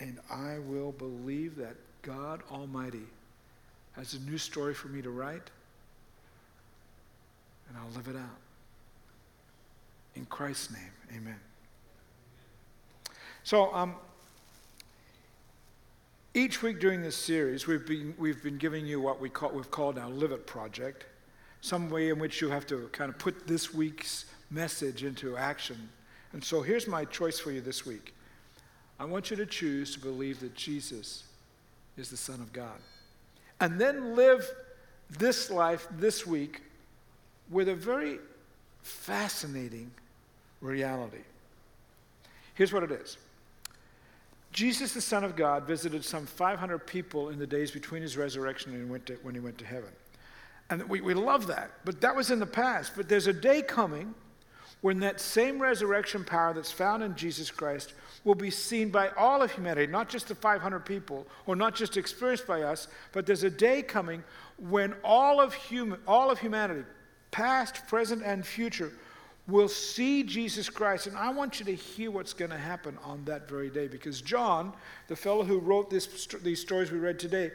And 0.00 0.18
I 0.28 0.58
will 0.58 0.90
believe 0.90 1.54
that 1.56 1.76
God 2.02 2.42
Almighty 2.50 3.06
has 3.92 4.14
a 4.14 4.20
new 4.20 4.38
story 4.38 4.74
for 4.74 4.88
me 4.88 5.02
to 5.02 5.10
write, 5.10 5.50
and 7.68 7.76
I'll 7.76 7.90
live 7.96 8.08
it 8.08 8.16
out. 8.16 8.38
In 10.14 10.24
Christ's 10.26 10.72
name, 10.72 10.92
amen. 11.16 11.40
So, 13.44 13.72
um, 13.74 13.94
each 16.34 16.62
week 16.62 16.80
during 16.80 17.02
this 17.02 17.16
series, 17.16 17.66
we've 17.66 17.86
been, 17.86 18.14
we've 18.18 18.42
been 18.42 18.58
giving 18.58 18.86
you 18.86 19.00
what 19.00 19.20
we 19.20 19.28
call, 19.28 19.50
we've 19.50 19.70
called 19.70 19.98
our 19.98 20.10
Live 20.10 20.32
It 20.32 20.46
Project, 20.46 21.06
some 21.60 21.90
way 21.90 22.10
in 22.10 22.18
which 22.18 22.40
you 22.40 22.48
have 22.48 22.66
to 22.68 22.88
kind 22.92 23.10
of 23.10 23.18
put 23.18 23.46
this 23.46 23.74
week's 23.74 24.26
message 24.50 25.04
into 25.04 25.36
action. 25.36 25.88
And 26.32 26.42
so 26.42 26.62
here's 26.62 26.86
my 26.86 27.04
choice 27.04 27.38
for 27.38 27.50
you 27.50 27.60
this 27.60 27.84
week. 27.84 28.14
I 29.00 29.04
want 29.04 29.30
you 29.30 29.36
to 29.36 29.46
choose 29.46 29.94
to 29.94 30.00
believe 30.00 30.40
that 30.40 30.54
Jesus 30.54 31.24
is 31.98 32.10
the 32.10 32.16
Son 32.16 32.40
of 32.40 32.52
God. 32.52 32.78
And 33.60 33.80
then 33.80 34.14
live 34.14 34.48
this 35.10 35.50
life 35.50 35.86
this 35.98 36.26
week 36.26 36.62
with 37.50 37.68
a 37.68 37.74
very 37.74 38.18
fascinating 38.82 39.90
reality. 40.60 41.22
Here's 42.54 42.72
what 42.72 42.82
it 42.82 42.90
is 42.90 43.16
Jesus, 44.52 44.92
the 44.92 45.00
Son 45.00 45.24
of 45.24 45.36
God, 45.36 45.64
visited 45.64 46.04
some 46.04 46.26
500 46.26 46.78
people 46.86 47.28
in 47.28 47.38
the 47.38 47.46
days 47.46 47.70
between 47.70 48.02
his 48.02 48.16
resurrection 48.16 48.74
and 48.74 48.90
went 48.90 49.06
to, 49.06 49.14
when 49.22 49.34
he 49.34 49.40
went 49.40 49.58
to 49.58 49.64
heaven. 49.64 49.90
And 50.70 50.88
we, 50.88 51.00
we 51.00 51.14
love 51.14 51.46
that, 51.46 51.70
but 51.84 52.00
that 52.02 52.14
was 52.14 52.30
in 52.30 52.38
the 52.38 52.46
past. 52.46 52.92
But 52.96 53.08
there's 53.08 53.26
a 53.26 53.32
day 53.32 53.62
coming 53.62 54.14
when 54.80 55.00
that 55.00 55.20
same 55.20 55.60
resurrection 55.60 56.24
power 56.24 56.54
that's 56.54 56.70
found 56.70 57.02
in 57.02 57.14
Jesus 57.16 57.50
Christ 57.50 57.94
will 58.24 58.34
be 58.34 58.50
seen 58.50 58.90
by 58.90 59.08
all 59.10 59.42
of 59.42 59.50
humanity, 59.50 59.90
not 59.90 60.08
just 60.08 60.28
the 60.28 60.34
500 60.34 60.80
people, 60.80 61.26
or 61.46 61.56
not 61.56 61.74
just 61.74 61.96
experienced 61.96 62.46
by 62.46 62.62
us, 62.62 62.88
but 63.12 63.26
there's 63.26 63.42
a 63.42 63.50
day 63.50 63.82
coming 63.82 64.22
when 64.58 64.94
all 65.02 65.40
of, 65.40 65.54
human, 65.54 65.98
all 66.06 66.30
of 66.30 66.38
humanity, 66.38 66.84
past, 67.30 67.86
present, 67.88 68.22
and 68.24 68.46
future, 68.46 68.92
will 69.48 69.68
see 69.68 70.22
Jesus 70.22 70.68
Christ. 70.68 71.06
And 71.06 71.16
I 71.16 71.30
want 71.30 71.58
you 71.58 71.66
to 71.66 71.74
hear 71.74 72.10
what's 72.10 72.34
going 72.34 72.50
to 72.50 72.58
happen 72.58 72.98
on 73.02 73.24
that 73.24 73.48
very 73.48 73.70
day 73.70 73.88
because 73.88 74.20
John, 74.20 74.74
the 75.08 75.16
fellow 75.16 75.42
who 75.42 75.58
wrote 75.58 75.90
this, 75.90 76.26
these 76.42 76.60
stories 76.60 76.92
we 76.92 76.98
read 76.98 77.18
today, 77.18 77.52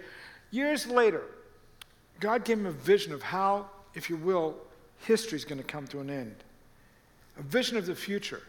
years 0.52 0.88
later, 0.88 1.22
God 2.20 2.46
gave 2.46 2.58
him 2.58 2.66
a 2.66 2.72
vision 2.72 3.14
of 3.14 3.22
how, 3.22 3.70
if 3.94 4.10
you 4.10 4.18
will, 4.18 4.56
history 5.00 5.38
is 5.38 5.46
going 5.46 5.60
to 5.60 5.64
come 5.64 5.86
to 5.88 6.00
an 6.00 6.10
end. 6.10 6.36
A 7.38 7.44
vision 7.44 7.78
of 7.78 7.86
the 7.86 7.96
future. 7.96 8.42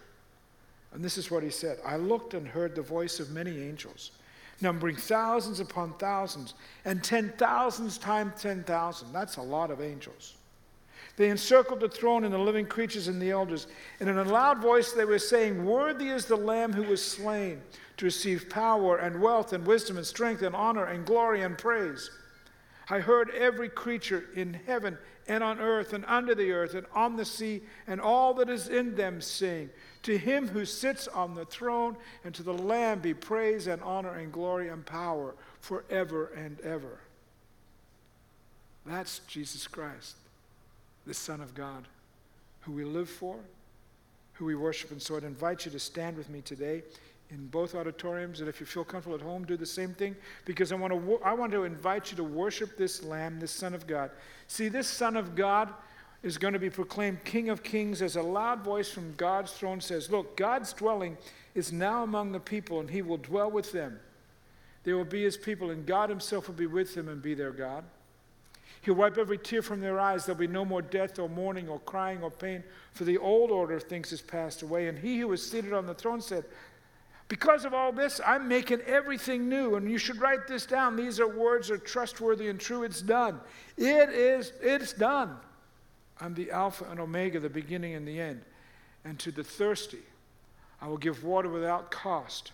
And 0.93 1.05
this 1.05 1.19
is 1.19 1.31
what 1.31 1.43
he 1.43 1.51
said 1.51 1.79
I 1.85 1.97
looked 1.97 2.35
and 2.35 2.47
heard 2.47 2.75
the 2.75 2.83
voice 2.83 3.21
of 3.21 3.31
many 3.31 3.63
angels, 3.63 4.13
numbering 4.61 4.97
thousands 4.97 5.61
upon 5.61 5.95
thousands, 5.95 6.55
and 6.85 7.03
ten 7.03 7.33
thousands 7.37 7.99
times 7.99 8.41
ten 8.41 8.63
thousand. 8.65 9.13
That's 9.13 9.37
a 9.37 9.43
lot 9.43 9.71
of 9.71 9.81
angels. 9.81 10.35
They 11.17 11.31
encircled 11.31 11.81
the 11.81 11.89
throne 11.89 12.25
and 12.25 12.35
the 12.35 12.39
living 12.39 12.67
creatures 12.67 13.09
and 13.09 13.23
the 13.23 13.31
elders. 13.31 13.67
And 14.01 14.09
in 14.09 14.19
a 14.19 14.25
loud 14.25 14.61
voice 14.61 14.93
they 14.93 15.05
were 15.05 15.19
saying, 15.19 15.65
Worthy 15.65 16.09
is 16.09 16.27
the 16.27 16.37
Lamb 16.37 16.73
who 16.73 16.83
was 16.83 17.05
slain 17.05 17.61
to 17.99 18.05
receive 18.05 18.51
power 18.51 18.97
and 18.97 19.21
wealth 19.21 19.53
and 19.53 19.65
wisdom 19.65 19.97
and 19.97 20.07
strength 20.07 20.43
and 20.43 20.57
honor 20.57 20.87
and 20.87 21.07
glory 21.07 21.43
and 21.43 21.57
praise. 21.57 22.11
I 22.89 23.01
heard 23.01 23.31
every 23.31 23.69
creature 23.69 24.25
in 24.35 24.55
heaven 24.67 24.99
and 25.27 25.43
on 25.43 25.59
earth 25.59 25.93
and 25.93 26.05
under 26.07 26.35
the 26.35 26.53
earth 26.53 26.75
and 26.75 26.87
on 26.95 27.17
the 27.17 27.25
sea 27.25 27.63
and 27.87 28.01
all 28.01 28.35
that 28.35 28.51
is 28.51 28.69
in 28.69 28.95
them 28.95 29.21
sing, 29.21 29.71
To 30.03 30.19
him 30.19 30.49
who 30.49 30.65
sits 30.65 31.09
on 31.09 31.35
the 31.35 31.47
throne 31.47 31.97
and 32.25 32.35
to 32.35 32.43
the 32.43 32.53
Lamb 32.53 33.01
be 33.01 33.15
praise 33.15 33.67
and 33.67 33.81
honor 33.83 34.15
and 34.15 34.33
glory 34.33 34.69
and 34.69 34.85
power 34.85 35.35
forever 35.61 36.31
and 36.37 36.61
ever. 36.61 36.99
That's 38.85 39.21
Jesus 39.21 39.67
Christ, 39.67 40.17
the 41.07 41.15
Son 41.15 41.41
of 41.41 41.55
God, 41.55 41.89
who 42.61 42.73
we 42.73 42.85
live 42.85 43.09
for, 43.09 43.37
who 44.35 44.45
we 44.45 44.55
worship. 44.55 44.91
And 44.91 45.01
so 45.01 45.17
I'd 45.17 45.25
invite 45.25 45.65
you 45.65 45.73
to 45.73 45.79
stand 45.79 46.19
with 46.19 46.29
me 46.29 46.43
today 46.43 46.83
in 47.31 47.47
both 47.47 47.75
auditoriums. 47.75 48.41
And 48.41 48.49
if 48.49 48.61
you 48.61 48.67
feel 48.67 48.85
comfortable 48.85 49.17
at 49.17 49.23
home, 49.23 49.45
do 49.45 49.57
the 49.57 49.67
same 49.67 49.95
thing 49.95 50.17
because 50.45 50.73
I 50.73 50.77
want 50.77 50.93
to, 50.93 51.21
I 51.25 51.33
want 51.33 51.53
to 51.53 51.65
invite 51.65 52.11
you 52.11 52.17
to 52.19 52.25
worship 52.25 52.77
this 52.77 53.03
Lamb, 53.03 53.41
this 53.41 53.51
Son 53.51 53.75
of 53.75 53.87
God. 53.87 54.11
See, 54.49 54.69
this 54.69 54.89
Son 54.89 55.17
of 55.17 55.35
God 55.35 55.73
is 56.23 56.39
going 56.39 56.55
to 56.55 56.59
be 56.59 56.71
proclaimed 56.71 57.23
King 57.25 57.51
of 57.51 57.63
Kings 57.63 58.01
as 58.01 58.17
a 58.17 58.23
loud 58.23 58.63
voice 58.63 58.91
from 58.91 59.15
God's 59.17 59.53
throne 59.53 59.81
says, 59.81 60.11
Look, 60.11 60.37
God's 60.37 60.73
dwelling 60.73 61.19
is 61.55 61.73
now 61.73 62.03
among 62.03 62.33
the 62.33 62.41
people, 62.41 62.81
and 62.81 62.89
he 62.89 63.03
will 63.03 63.19
dwell 63.19 63.51
with 63.51 63.73
them. 63.73 64.01
They 64.85 64.93
will 64.93 65.05
be 65.05 65.23
his 65.23 65.37
people, 65.37 65.71
and 65.71 65.87
God 65.87 66.09
himself 66.09 66.49
will 66.49 66.55
be 66.55 66.67
with 66.67 66.95
them 66.95 67.09
and 67.09 67.23
be 67.23 67.35
their 67.35 67.53
God. 67.53 67.85
He'll 68.83 68.95
wipe 68.95 69.17
every 69.17 69.39
tear 69.39 69.63
from 69.63 69.81
their 69.81 69.99
eyes. 69.99 70.27
There'll 70.27 70.39
be 70.39 70.47
no 70.47 70.65
more 70.65 70.83
death 70.83 71.19
or 71.19 71.29
mourning 71.29 71.69
or 71.69 71.79
crying 71.81 72.23
or 72.23 72.31
pain, 72.31 72.63
for 72.93 73.05
the 73.05 73.17
old 73.17 73.51
order 73.51 73.75
of 73.75 73.85
things 73.85 74.11
has 74.11 74.21
passed 74.21 74.63
away. 74.63 74.89
And 74.89 74.99
he 74.99 75.19
who 75.19 75.29
was 75.29 75.49
seated 75.49 75.73
on 75.73 75.87
the 75.87 75.95
throne 75.95 76.21
said, 76.21 76.45
because 77.29 77.65
of 77.65 77.73
all 77.73 77.91
this, 77.91 78.21
I'm 78.27 78.49
making 78.49 78.81
everything 78.83 79.49
new, 79.49 79.77
and 79.77 79.91
you 79.91 79.99
should 79.99 80.21
write 80.21 80.47
this 80.47 80.67
down. 80.67 80.95
These 80.95 81.21
are 81.21 81.29
words 81.29 81.71
are 81.71 81.79
trustworthy 81.79 82.49
and 82.49 82.61
true. 82.61 82.83
It's 82.83 83.01
done. 83.01 83.41
It 83.77 84.11
is, 84.11 84.53
it's 84.61 84.93
done. 84.93 85.37
I'm 86.21 86.35
the 86.35 86.51
Alpha 86.51 86.85
and 86.91 87.01
Omega, 87.01 87.41
the 87.41 87.49
beginning 87.49 87.95
and 87.95 88.07
the 88.07 88.21
end. 88.21 88.43
And 89.05 89.19
to 89.21 89.33
the 89.33 89.45
thirsty, 89.45 90.03
I 90.81 90.87
will 90.87 90.99
give 90.99 91.25
water 91.25 91.49
without 91.49 91.91
cost 91.91 92.53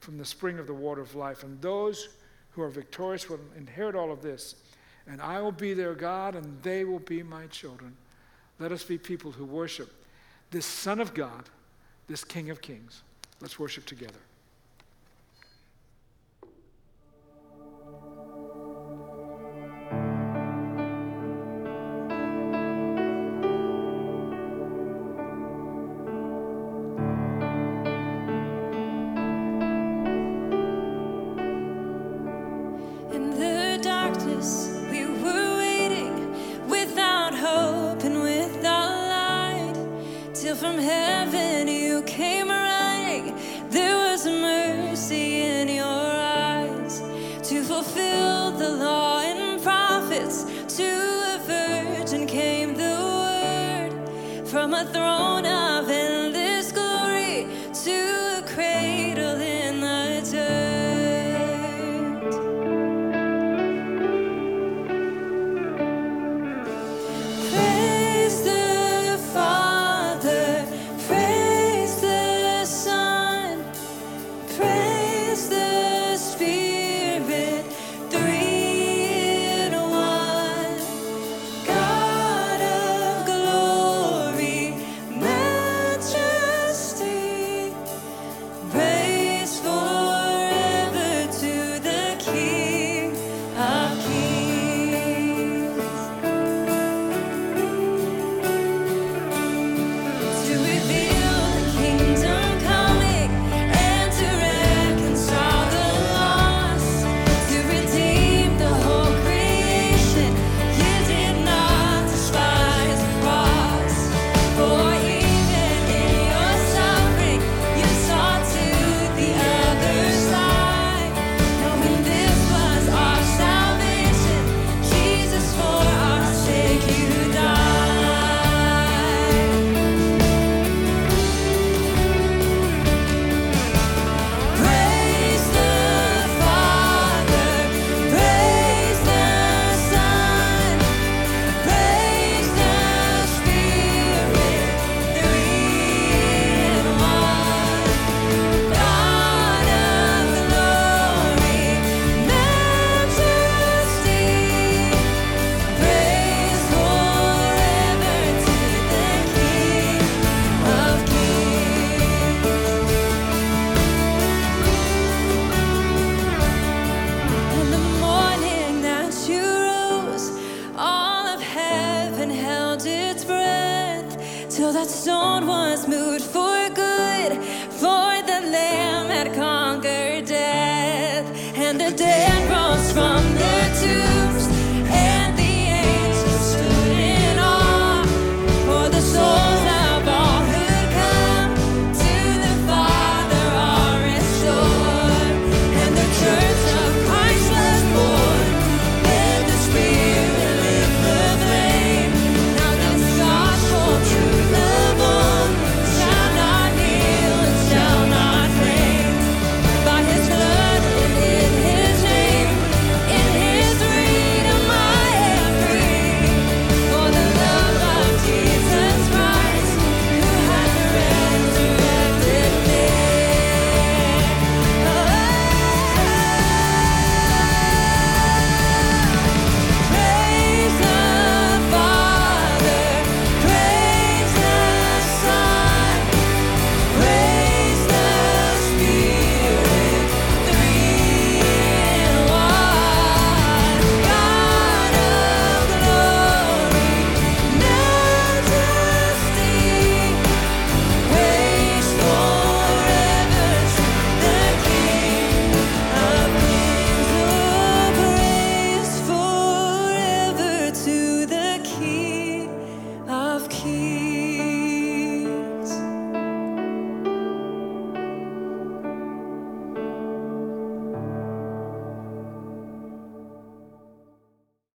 from 0.00 0.16
the 0.16 0.24
spring 0.24 0.58
of 0.58 0.66
the 0.66 0.74
water 0.74 1.00
of 1.00 1.14
life. 1.14 1.42
And 1.42 1.60
those 1.60 2.08
who 2.52 2.62
are 2.62 2.68
victorious 2.68 3.28
will 3.28 3.40
inherit 3.56 3.96
all 3.96 4.12
of 4.12 4.22
this. 4.22 4.54
And 5.06 5.20
I 5.20 5.40
will 5.40 5.52
be 5.52 5.74
their 5.74 5.94
God, 5.94 6.34
and 6.36 6.62
they 6.62 6.84
will 6.84 7.00
be 7.00 7.22
my 7.22 7.46
children. 7.48 7.96
Let 8.58 8.70
us 8.70 8.84
be 8.84 8.96
people 8.96 9.32
who 9.32 9.44
worship 9.44 9.92
this 10.50 10.64
Son 10.64 11.00
of 11.00 11.14
God, 11.14 11.44
this 12.06 12.22
King 12.22 12.50
of 12.50 12.62
Kings. 12.62 13.02
Let's 13.40 13.58
worship 13.58 13.84
together. 13.86 14.20